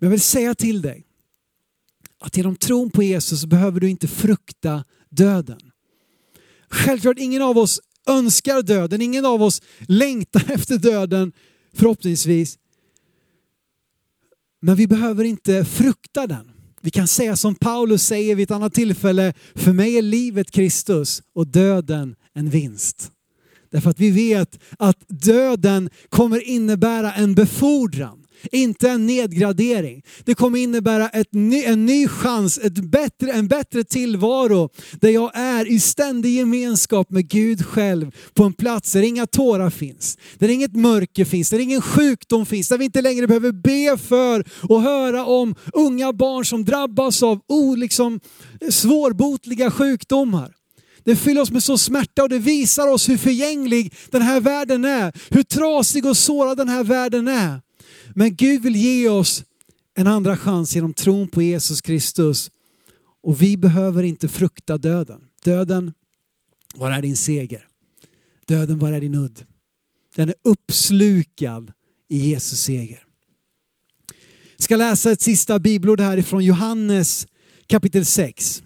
jag 0.00 0.10
vill 0.10 0.20
säga 0.20 0.54
till 0.54 0.82
dig 0.82 1.06
att 2.20 2.36
genom 2.36 2.56
tron 2.56 2.90
på 2.90 3.02
Jesus 3.02 3.46
behöver 3.46 3.80
du 3.80 3.88
inte 3.88 4.08
frukta 4.08 4.84
döden. 5.08 5.60
Självklart 6.68 7.18
ingen 7.18 7.42
av 7.42 7.58
oss 7.58 7.80
önskar 8.06 8.62
döden, 8.62 9.02
ingen 9.02 9.24
av 9.24 9.42
oss 9.42 9.62
längtar 9.80 10.44
efter 10.52 10.78
döden 10.78 11.32
förhoppningsvis. 11.74 12.58
Men 14.60 14.76
vi 14.76 14.86
behöver 14.86 15.24
inte 15.24 15.64
frukta 15.64 16.26
den. 16.26 16.50
Vi 16.80 16.90
kan 16.90 17.08
säga 17.08 17.36
som 17.36 17.54
Paulus 17.54 18.02
säger 18.06 18.34
vid 18.34 18.44
ett 18.44 18.50
annat 18.50 18.74
tillfälle, 18.74 19.34
för 19.54 19.72
mig 19.72 19.98
är 19.98 20.02
livet 20.02 20.50
Kristus 20.50 21.22
och 21.34 21.46
döden 21.46 22.16
en 22.34 22.50
vinst. 22.50 23.12
Därför 23.70 23.90
att 23.90 24.00
vi 24.00 24.10
vet 24.10 24.58
att 24.78 24.96
döden 25.08 25.90
kommer 26.08 26.48
innebära 26.48 27.12
en 27.12 27.34
befordran, 27.34 28.18
inte 28.52 28.90
en 28.90 29.06
nedgradering. 29.06 30.02
Det 30.24 30.34
kommer 30.34 30.58
innebära 30.58 31.08
ett 31.08 31.34
ny, 31.34 31.64
en 31.64 31.86
ny 31.86 32.08
chans, 32.08 32.58
ett 32.58 32.90
bättre, 32.90 33.32
en 33.32 33.48
bättre 33.48 33.84
tillvaro 33.84 34.68
där 35.00 35.08
jag 35.08 35.30
är 35.34 35.70
i 35.70 35.80
ständig 35.80 36.30
gemenskap 36.30 37.10
med 37.10 37.28
Gud 37.28 37.66
själv 37.66 38.10
på 38.34 38.44
en 38.44 38.52
plats 38.52 38.92
där 38.92 39.02
inga 39.02 39.26
tårar 39.26 39.70
finns, 39.70 40.18
där 40.38 40.48
inget 40.48 40.76
mörker 40.76 41.24
finns, 41.24 41.50
där 41.50 41.58
ingen 41.58 41.82
sjukdom 41.82 42.46
finns, 42.46 42.68
där 42.68 42.78
vi 42.78 42.84
inte 42.84 43.02
längre 43.02 43.26
behöver 43.26 43.52
be 43.52 43.98
för 43.98 44.44
och 44.68 44.82
höra 44.82 45.26
om 45.26 45.54
unga 45.72 46.12
barn 46.12 46.44
som 46.44 46.64
drabbas 46.64 47.22
av 47.22 47.40
oh, 47.48 47.76
liksom, 47.76 48.20
svårbotliga 48.70 49.70
sjukdomar. 49.70 50.57
Det 51.04 51.16
fyller 51.16 51.40
oss 51.40 51.50
med 51.50 51.64
så 51.64 51.78
smärta 51.78 52.22
och 52.22 52.28
det 52.28 52.38
visar 52.38 52.88
oss 52.88 53.08
hur 53.08 53.16
förgänglig 53.16 53.94
den 54.10 54.22
här 54.22 54.40
världen 54.40 54.84
är. 54.84 55.12
Hur 55.30 55.42
trasig 55.42 56.06
och 56.06 56.16
sårad 56.16 56.56
den 56.56 56.68
här 56.68 56.84
världen 56.84 57.28
är. 57.28 57.60
Men 58.14 58.36
Gud 58.36 58.62
vill 58.62 58.76
ge 58.76 59.08
oss 59.08 59.44
en 59.94 60.06
andra 60.06 60.36
chans 60.36 60.74
genom 60.74 60.94
tron 60.94 61.28
på 61.28 61.42
Jesus 61.42 61.80
Kristus. 61.80 62.50
Och 63.22 63.42
vi 63.42 63.56
behöver 63.56 64.02
inte 64.02 64.28
frukta 64.28 64.78
döden. 64.78 65.20
Döden, 65.44 65.92
var 66.74 66.90
är 66.90 67.02
din 67.02 67.16
seger? 67.16 67.66
Döden, 68.46 68.78
var 68.78 68.92
är 68.92 69.00
din 69.00 69.14
udd? 69.14 69.44
Den 70.14 70.28
är 70.28 70.34
uppslukad 70.44 71.72
i 72.08 72.18
Jesus 72.18 72.60
seger. 72.60 73.04
Jag 74.56 74.62
ska 74.64 74.76
läsa 74.76 75.10
ett 75.12 75.20
sista 75.20 75.58
bibelord 75.58 76.00
härifrån 76.00 76.44
Johannes 76.44 77.26
kapitel 77.66 78.04
6. 78.04 78.62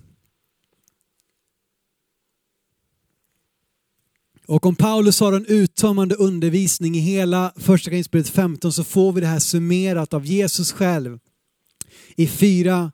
Och 4.46 4.66
om 4.66 4.76
Paulus 4.76 5.20
har 5.20 5.33
en 5.33 5.46
uttömmande 5.46 6.14
undervisning 6.14 6.96
i 6.96 7.00
hela 7.00 7.52
första 7.57 7.90
Korinthierbrevet 7.90 8.28
15 8.28 8.72
så 8.72 8.85
får 8.85 9.12
vi 9.12 9.20
det 9.20 9.26
här 9.26 9.38
summerat 9.38 10.14
av 10.14 10.26
Jesus 10.26 10.72
själv 10.72 11.18
i 12.16 12.26
fyra 12.26 12.92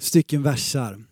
stycken 0.00 0.42
versar. 0.42 1.04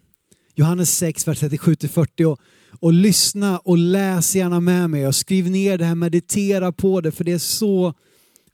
Johannes 0.54 0.96
6, 0.96 1.28
vers 1.28 1.42
37-40 1.42 2.24
och, 2.24 2.40
och 2.80 2.92
lyssna 2.92 3.58
och 3.58 3.78
läs 3.78 4.36
gärna 4.36 4.60
med 4.60 4.90
mig 4.90 5.06
och 5.06 5.14
skriv 5.14 5.50
ner 5.50 5.78
det 5.78 5.84
här, 5.84 5.94
meditera 5.94 6.72
på 6.72 7.00
det 7.00 7.12
för 7.12 7.24
det 7.24 7.32
är 7.32 7.38
så 7.38 7.94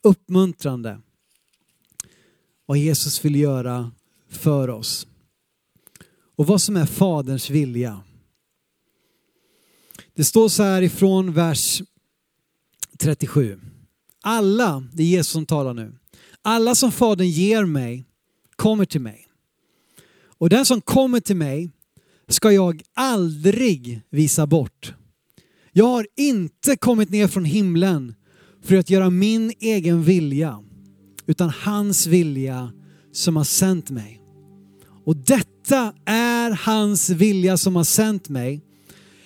uppmuntrande 0.03 1.01
vad 2.67 2.79
Jesus 2.79 3.25
vill 3.25 3.37
göra 3.37 3.91
för 4.29 4.71
oss. 4.71 5.07
Och 6.37 6.47
vad 6.47 6.63
som 6.63 6.77
är 6.77 6.87
Faderns 6.87 7.51
vilja. 7.51 8.01
Det 10.15 10.25
står 10.25 10.49
så 10.49 10.63
här 10.63 10.83
ifrån 10.83 11.33
vers 11.33 11.83
37. 12.99 13.61
Alla, 14.23 14.85
det 14.93 15.03
är 15.03 15.07
Jesus 15.07 15.33
som 15.33 15.47
talar 15.47 15.75
nu, 15.75 15.95
alla 16.43 16.75
som 16.75 16.93
Fadern 16.93 17.29
ger 17.29 17.65
mig 17.65 18.07
kommer 18.57 18.85
till 18.85 19.01
mig. 19.01 19.27
Och 20.39 20.49
den 20.49 20.67
som 20.67 20.81
kommer 20.81 21.21
till 21.21 21.37
mig 21.37 21.71
ska 22.29 22.53
jag 22.53 22.83
aldrig 22.95 24.03
visa 24.11 24.47
bort. 24.47 24.95
Jag 25.73 25.87
har 25.87 26.07
inte 26.17 26.77
kommit 26.77 27.11
ner 27.11 27.29
från 27.29 27.45
himlen 27.45 28.15
för 28.63 28.77
att 28.77 28.91
göra 28.91 29.11
min 29.11 29.53
egen 29.61 30.03
vilja, 30.03 30.63
utan 31.27 31.51
hans 31.51 32.07
vilja 32.07 32.73
som 33.13 33.37
har 33.37 33.45
sänt 33.45 33.91
mig. 33.91 34.21
Och 35.05 35.17
detta 35.17 35.95
är 36.07 36.51
hans 36.51 37.11
vilja 37.11 37.57
som 37.57 37.77
har 37.77 37.85
sänt 37.85 38.29
mig, 38.29 38.65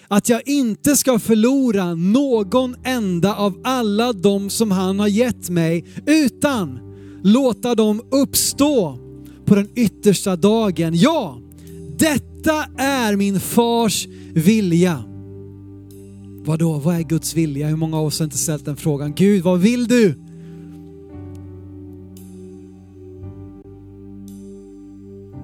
att 0.09 0.29
jag 0.29 0.49
inte 0.49 0.97
ska 0.97 1.19
förlora 1.19 1.95
någon 1.95 2.77
enda 2.85 3.35
av 3.35 3.61
alla 3.64 4.12
de 4.12 4.51
som 4.51 4.71
han 4.71 4.99
har 4.99 5.09
gett 5.09 5.51
mig, 5.51 5.85
utan 6.07 6.79
låta 7.23 7.75
dem 7.75 8.03
uppstå 8.11 8.99
på 9.45 9.55
den 9.55 9.69
yttersta 9.75 10.37
dagen. 10.37 10.95
Ja, 10.95 11.38
detta 11.99 12.64
är 12.79 13.16
min 13.16 13.40
fars 13.40 14.07
vilja. 14.35 15.05
Vadå, 16.45 16.73
vad 16.73 16.97
är 16.97 17.03
Guds 17.03 17.35
vilja? 17.35 17.69
Hur 17.69 17.77
många 17.77 17.99
av 17.99 18.07
oss 18.07 18.19
har 18.19 18.25
inte 18.25 18.38
ställt 18.38 18.64
den 18.64 18.77
frågan? 18.77 19.14
Gud, 19.14 19.42
vad 19.42 19.61
vill 19.61 19.87
du? 19.87 20.14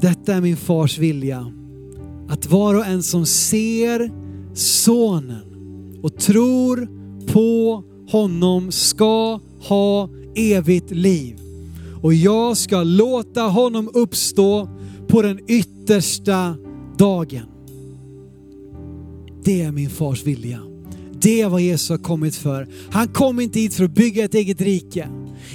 Detta 0.00 0.34
är 0.34 0.40
min 0.40 0.56
fars 0.56 0.98
vilja. 0.98 1.52
Att 2.28 2.46
var 2.46 2.74
och 2.74 2.86
en 2.86 3.02
som 3.02 3.26
ser 3.26 4.12
sonen 4.54 5.52
och 6.02 6.16
tror 6.16 6.88
på 7.32 7.82
honom 8.08 8.72
ska 8.72 9.40
ha 9.60 10.08
evigt 10.36 10.90
liv. 10.90 11.38
Och 12.02 12.14
jag 12.14 12.56
ska 12.56 12.82
låta 12.82 13.42
honom 13.42 13.90
uppstå 13.94 14.68
på 15.08 15.22
den 15.22 15.38
yttersta 15.48 16.56
dagen. 16.98 17.46
Det 19.44 19.62
är 19.62 19.72
min 19.72 19.90
fars 19.90 20.26
vilja. 20.26 20.58
Det 21.20 21.40
är 21.40 21.48
vad 21.48 21.60
Jesus 21.60 21.90
har 21.90 21.98
kommit 21.98 22.34
för. 22.34 22.68
Han 22.90 23.08
kom 23.08 23.40
inte 23.40 23.60
hit 23.60 23.74
för 23.74 23.84
att 23.84 23.94
bygga 23.94 24.24
ett 24.24 24.34
eget 24.34 24.60
rike. 24.60 25.08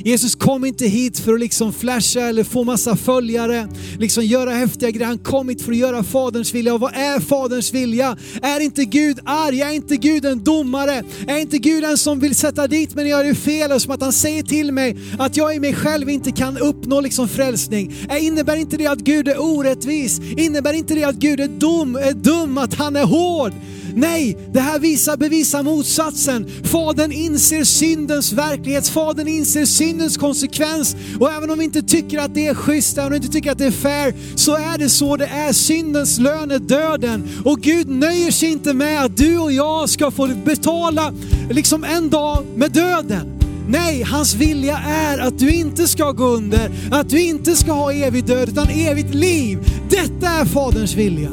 Jesus 0.05 0.35
kom 0.35 0.65
inte 0.65 0.85
hit 0.85 1.19
för 1.19 1.33
att 1.33 1.39
liksom 1.39 1.73
flasha 1.73 2.21
eller 2.21 2.43
få 2.43 2.63
massa 2.63 2.95
följare, 2.95 3.67
liksom 3.99 4.25
göra 4.25 4.51
häftiga 4.51 4.91
grejer. 4.91 5.07
Han 5.07 5.17
kom 5.17 5.49
hit 5.49 5.61
för 5.61 5.71
att 5.71 5.77
göra 5.77 6.03
Faderns 6.03 6.53
vilja. 6.53 6.73
Och 6.73 6.79
vad 6.79 6.93
är 6.93 7.19
Faderns 7.19 7.73
vilja? 7.73 8.17
Är 8.41 8.59
inte 8.59 8.85
Gud 8.85 9.19
arg? 9.25 9.61
Är 9.61 9.71
inte 9.71 9.97
Gud 9.97 10.25
en 10.25 10.43
domare? 10.43 11.03
Är 11.27 11.37
inte 11.37 11.57
Gud 11.57 11.83
en 11.83 11.97
som 11.97 12.19
vill 12.19 12.35
sätta 12.35 12.67
dit 12.67 12.95
mig 12.95 13.03
när 13.03 13.11
jag 13.11 13.27
gör 13.27 13.33
fel? 13.33 13.71
Och 13.71 13.81
som 13.81 13.91
att 13.91 14.01
han 14.01 14.13
säger 14.13 14.43
till 14.43 14.71
mig 14.71 14.97
att 15.19 15.37
jag 15.37 15.55
i 15.55 15.59
mig 15.59 15.73
själv 15.73 16.09
inte 16.09 16.31
kan 16.31 16.57
uppnå 16.57 17.01
liksom 17.01 17.27
frälsning. 17.27 17.93
Innebär 18.19 18.55
inte 18.55 18.77
det 18.77 18.87
att 18.87 18.99
Gud 18.99 19.27
är 19.27 19.41
orättvis? 19.41 20.19
Innebär 20.37 20.73
inte 20.73 20.95
det 20.95 21.03
att 21.03 21.15
Gud 21.15 21.39
är 21.39 21.47
dum, 21.47 21.95
är 21.95 22.13
dum, 22.13 22.57
att 22.57 22.73
han 22.73 22.95
är 22.95 23.05
hård? 23.05 23.53
Nej, 23.95 24.37
det 24.53 24.59
här 24.59 24.79
visar, 24.79 25.17
bevisar 25.17 25.63
motsatsen. 25.63 26.51
Fadern 26.63 27.11
inser 27.11 27.63
syndens 27.63 28.33
verklighet, 28.33 28.87
Fadern 28.87 29.27
inser 29.27 29.65
syndens 29.77 30.17
konsekvens. 30.17 30.95
Och 31.19 31.31
även 31.31 31.49
om 31.49 31.59
vi 31.59 31.65
inte 31.65 31.81
tycker 31.81 32.19
att 32.19 32.33
det 32.33 32.47
är 32.47 32.53
schysst, 32.53 32.97
även 32.97 33.05
om 33.07 33.11
vi 33.11 33.17
inte 33.17 33.31
tycker 33.33 33.51
att 33.51 33.57
det 33.57 33.65
är 33.65 33.71
fair, 33.71 34.13
så 34.35 34.55
är 34.55 34.77
det 34.77 34.89
så 34.89 35.17
det 35.17 35.25
är. 35.25 35.53
Syndens 35.53 36.19
lön 36.19 36.51
är 36.51 36.59
döden. 36.59 37.29
Och 37.45 37.59
Gud 37.61 37.89
nöjer 37.89 38.31
sig 38.31 38.49
inte 38.49 38.73
med 38.73 39.05
att 39.05 39.17
du 39.17 39.37
och 39.37 39.51
jag 39.51 39.89
ska 39.89 40.11
få 40.11 40.27
betala 40.27 41.13
liksom 41.49 41.83
en 41.83 42.09
dag 42.09 42.45
med 42.55 42.71
döden. 42.71 43.33
Nej, 43.69 44.01
hans 44.03 44.35
vilja 44.35 44.77
är 44.77 45.17
att 45.17 45.39
du 45.39 45.49
inte 45.49 45.87
ska 45.87 46.11
gå 46.11 46.25
under, 46.25 46.71
att 46.91 47.09
du 47.09 47.21
inte 47.21 47.55
ska 47.55 47.71
ha 47.71 47.93
evig 47.93 48.25
död, 48.25 48.49
utan 48.49 48.69
evigt 48.69 49.13
liv. 49.13 49.59
Detta 49.89 50.27
är 50.27 50.45
Faderns 50.45 50.95
vilja. 50.95 51.29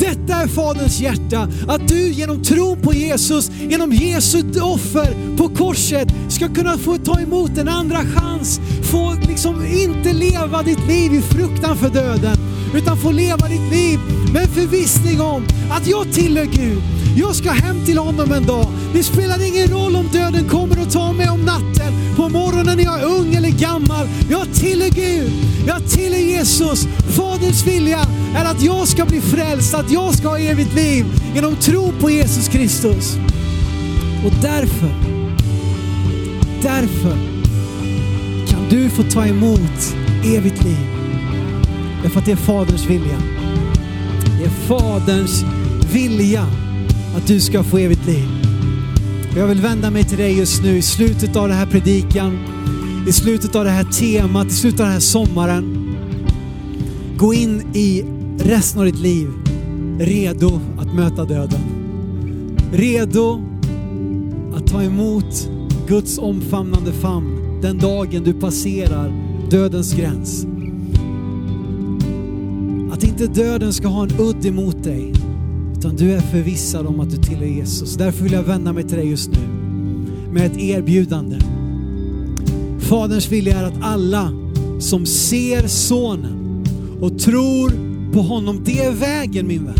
Detta 0.00 0.34
är 0.34 0.48
Faderns 0.48 1.00
hjärta, 1.00 1.48
att 1.68 1.88
du 1.88 2.12
genom 2.12 2.42
tro 2.42 2.76
på 2.76 2.94
Jesus, 2.94 3.50
genom 3.50 3.92
Jesu 3.92 4.60
offer 4.60 5.36
på 5.36 5.48
korset 5.48 6.08
ska 6.28 6.48
kunna 6.48 6.78
få 6.78 6.96
ta 6.96 7.20
emot 7.20 7.58
en 7.58 7.68
andra 7.68 7.98
chans. 7.98 8.60
Få 8.82 9.14
liksom 9.28 9.66
inte 9.66 10.12
leva 10.12 10.62
ditt 10.62 10.86
liv 10.86 11.14
i 11.14 11.22
fruktan 11.22 11.76
för 11.76 11.88
döden, 11.88 12.36
utan 12.74 12.96
få 12.96 13.10
leva 13.10 13.48
ditt 13.48 13.72
liv 13.72 13.98
med 14.32 14.48
förvissning 14.48 15.20
om 15.20 15.42
att 15.70 15.86
jag 15.86 16.12
tillhör 16.12 16.44
Gud. 16.44 16.99
Jag 17.16 17.36
ska 17.36 17.50
hem 17.50 17.84
till 17.84 17.98
honom 17.98 18.32
en 18.32 18.46
dag. 18.46 18.66
Det 18.92 19.02
spelar 19.02 19.48
ingen 19.48 19.68
roll 19.68 19.96
om 19.96 20.08
döden 20.12 20.48
kommer 20.48 20.80
och 20.80 20.92
tar 20.92 21.12
mig 21.12 21.28
om 21.30 21.44
natten, 21.44 21.92
på 22.16 22.28
morgonen 22.28 22.76
när 22.76 22.84
jag 22.84 23.00
är 23.00 23.04
ung 23.04 23.34
eller 23.34 23.48
gammal. 23.50 24.08
Jag 24.30 24.54
tillhör 24.54 24.90
Gud. 24.90 25.32
Jag 25.66 25.88
tillhör 25.88 26.20
Jesus. 26.20 26.86
Faderns 27.16 27.66
vilja 27.66 28.00
är 28.34 28.44
att 28.44 28.62
jag 28.62 28.88
ska 28.88 29.04
bli 29.04 29.20
frälst, 29.20 29.74
att 29.74 29.90
jag 29.90 30.14
ska 30.14 30.28
ha 30.28 30.38
evigt 30.38 30.74
liv 30.74 31.06
genom 31.34 31.56
tro 31.56 31.92
på 32.00 32.10
Jesus 32.10 32.48
Kristus. 32.48 33.16
Och 34.24 34.32
därför, 34.42 34.90
därför 36.62 37.16
kan 38.48 38.68
du 38.70 38.90
få 38.90 39.02
ta 39.02 39.26
emot 39.26 39.94
evigt 40.24 40.64
liv. 40.64 40.86
Därför 42.02 42.18
att 42.18 42.26
det 42.26 42.32
är 42.32 42.36
Faderns 42.36 42.86
vilja. 42.86 43.18
Det 44.38 44.44
är 44.44 44.50
Faderns 44.50 45.44
vilja 45.92 46.46
att 47.16 47.26
du 47.26 47.40
ska 47.40 47.62
få 47.62 47.78
evigt 47.78 48.06
liv. 48.06 48.28
Jag 49.36 49.46
vill 49.46 49.60
vända 49.60 49.90
mig 49.90 50.04
till 50.04 50.18
dig 50.18 50.38
just 50.38 50.62
nu 50.62 50.76
i 50.76 50.82
slutet 50.82 51.36
av 51.36 51.48
den 51.48 51.56
här 51.56 51.66
predikan, 51.66 52.38
i 53.08 53.12
slutet 53.12 53.56
av 53.56 53.64
det 53.64 53.70
här 53.70 53.84
temat, 53.84 54.46
i 54.46 54.50
slutet 54.50 54.80
av 54.80 54.86
den 54.86 54.92
här 54.92 55.00
sommaren. 55.00 55.94
Gå 57.16 57.34
in 57.34 57.62
i 57.74 58.04
resten 58.38 58.80
av 58.80 58.86
ditt 58.86 58.98
liv 58.98 59.28
redo 59.98 60.60
att 60.78 60.94
möta 60.94 61.24
döden. 61.24 61.60
Redo 62.72 63.42
att 64.54 64.66
ta 64.66 64.82
emot 64.82 65.50
Guds 65.88 66.18
omfamnande 66.18 66.92
famn 66.92 67.60
den 67.62 67.78
dagen 67.78 68.24
du 68.24 68.32
passerar 68.32 69.12
dödens 69.50 69.94
gräns. 69.94 70.46
Att 72.92 73.04
inte 73.04 73.26
döden 73.26 73.72
ska 73.72 73.88
ha 73.88 74.02
en 74.02 74.20
udd 74.20 74.46
emot 74.46 74.84
dig, 74.84 75.12
utan 75.80 75.96
du 75.96 76.12
är 76.12 76.20
förvissad 76.20 76.86
om 76.86 77.00
att 77.00 77.10
du 77.10 77.16
tillhör 77.16 77.46
Jesus. 77.46 77.94
Därför 77.94 78.22
vill 78.22 78.32
jag 78.32 78.42
vända 78.42 78.72
mig 78.72 78.84
till 78.84 78.96
dig 78.96 79.10
just 79.10 79.30
nu 79.30 79.38
med 80.32 80.46
ett 80.46 80.58
erbjudande. 80.58 81.38
Faderns 82.80 83.32
vilja 83.32 83.58
är 83.58 83.64
att 83.64 83.82
alla 83.82 84.32
som 84.78 85.06
ser 85.06 85.68
sonen 85.68 86.64
och 87.00 87.18
tror 87.18 87.72
på 88.12 88.22
honom, 88.22 88.62
det 88.64 88.78
är 88.78 88.92
vägen 88.92 89.46
min 89.46 89.64
vän. 89.64 89.74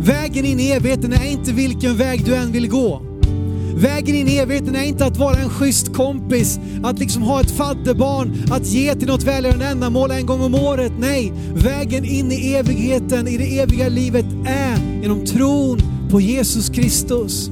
Vägen 0.00 0.44
in 0.44 0.60
i 0.60 0.68
evigheten 0.68 1.12
är 1.12 1.30
inte 1.30 1.52
vilken 1.52 1.96
väg 1.96 2.24
du 2.24 2.34
än 2.34 2.52
vill 2.52 2.68
gå. 2.68 3.02
Vägen 3.76 4.14
in 4.14 4.28
i 4.28 4.36
evigheten 4.36 4.76
är 4.76 4.84
inte 4.84 5.06
att 5.06 5.16
vara 5.16 5.36
en 5.36 5.50
schysst 5.50 5.94
kompis, 5.94 6.60
att 6.82 6.98
liksom 6.98 7.22
ha 7.22 7.40
ett 7.40 7.50
fadderbarn, 7.50 8.42
att 8.50 8.66
ge 8.66 8.94
till 8.94 9.08
något 9.08 9.24
välgörande 9.24 9.66
ändamål 9.66 10.10
en 10.10 10.26
gång 10.26 10.40
om 10.40 10.54
året. 10.54 10.92
Nej, 10.98 11.32
vägen 11.54 12.04
in 12.04 12.32
i 12.32 12.54
evigheten, 12.54 13.28
i 13.28 13.36
det 13.36 13.58
eviga 13.58 13.88
livet 13.88 14.26
är 14.46 14.75
genom 15.06 15.24
tron 15.24 15.78
på 16.10 16.20
Jesus 16.20 16.68
Kristus. 16.68 17.50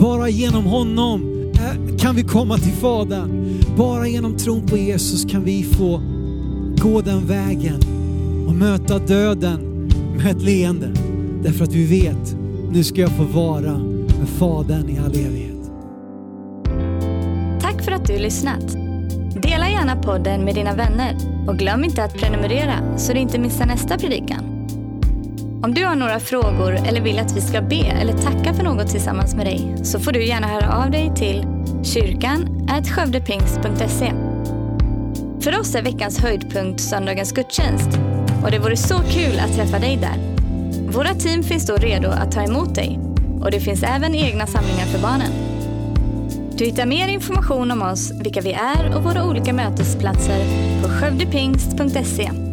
Bara 0.00 0.28
genom 0.28 0.64
honom 0.64 1.50
eh, 1.54 1.96
kan 1.96 2.16
vi 2.16 2.22
komma 2.22 2.58
till 2.58 2.72
Fadern. 2.72 3.60
Bara 3.76 4.08
genom 4.08 4.36
tron 4.36 4.66
på 4.66 4.76
Jesus 4.76 5.24
kan 5.24 5.44
vi 5.44 5.62
få 5.62 6.02
gå 6.82 7.00
den 7.00 7.26
vägen 7.26 7.80
och 8.48 8.54
möta 8.54 8.98
döden 8.98 9.88
med 10.16 10.36
ett 10.36 10.42
leende. 10.42 10.92
Därför 11.42 11.64
att 11.64 11.72
vi 11.72 11.86
vet, 11.86 12.36
nu 12.72 12.84
ska 12.84 13.00
jag 13.00 13.16
få 13.16 13.24
vara 13.24 13.78
med 14.18 14.28
Fadern 14.38 14.88
i 14.88 14.98
all 14.98 15.14
evighet. 15.14 15.70
Tack 17.60 17.84
för 17.84 17.92
att 17.92 18.06
du 18.06 18.18
lyssnat. 18.18 18.72
Dela 19.42 19.70
gärna 19.70 19.96
podden 19.96 20.44
med 20.44 20.54
dina 20.54 20.74
vänner 20.74 21.16
och 21.48 21.58
glöm 21.58 21.84
inte 21.84 22.04
att 22.04 22.14
prenumerera 22.14 22.98
så 22.98 23.12
du 23.12 23.18
inte 23.18 23.38
missar 23.38 23.66
nästa 23.66 23.98
predikan. 23.98 24.51
Om 25.64 25.74
du 25.74 25.84
har 25.84 25.94
några 25.94 26.20
frågor 26.20 26.74
eller 26.86 27.00
vill 27.00 27.18
att 27.18 27.36
vi 27.36 27.40
ska 27.40 27.60
be 27.62 27.84
eller 27.84 28.12
tacka 28.12 28.54
för 28.54 28.62
något 28.62 28.88
tillsammans 28.88 29.34
med 29.34 29.46
dig 29.46 29.74
så 29.82 30.00
får 30.00 30.12
du 30.12 30.26
gärna 30.26 30.46
höra 30.46 30.84
av 30.84 30.90
dig 30.90 31.12
till 31.16 31.46
kyrkan 31.84 32.68
skövdepingst.se. 32.86 34.12
För 35.40 35.60
oss 35.60 35.74
är 35.74 35.82
veckans 35.82 36.18
höjdpunkt 36.18 36.80
söndagens 36.80 37.32
gudstjänst 37.32 37.98
och 38.44 38.50
det 38.50 38.58
vore 38.58 38.76
så 38.76 38.98
kul 38.98 39.38
att 39.38 39.54
träffa 39.56 39.78
dig 39.78 39.96
där. 39.96 40.16
Våra 40.92 41.14
team 41.14 41.42
finns 41.42 41.66
då 41.66 41.76
redo 41.76 42.08
att 42.08 42.32
ta 42.32 42.42
emot 42.42 42.74
dig 42.74 42.98
och 43.40 43.50
det 43.50 43.60
finns 43.60 43.82
även 43.82 44.14
egna 44.14 44.46
samlingar 44.46 44.86
för 44.86 44.98
barnen. 44.98 45.32
Du 46.58 46.64
hittar 46.64 46.86
mer 46.86 47.08
information 47.08 47.70
om 47.70 47.82
oss, 47.82 48.10
vilka 48.22 48.40
vi 48.40 48.52
är 48.52 48.96
och 48.96 49.04
våra 49.04 49.24
olika 49.24 49.52
mötesplatser 49.52 50.44
på 50.82 50.88
skövdepingst.se. 50.88 52.51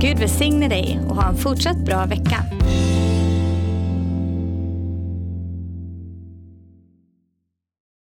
Gud 0.00 0.18
välsigne 0.18 0.68
dig 0.68 1.00
och 1.08 1.16
ha 1.16 1.28
en 1.28 1.36
fortsatt 1.36 1.76
bra 1.76 2.06
vecka. 2.06 2.36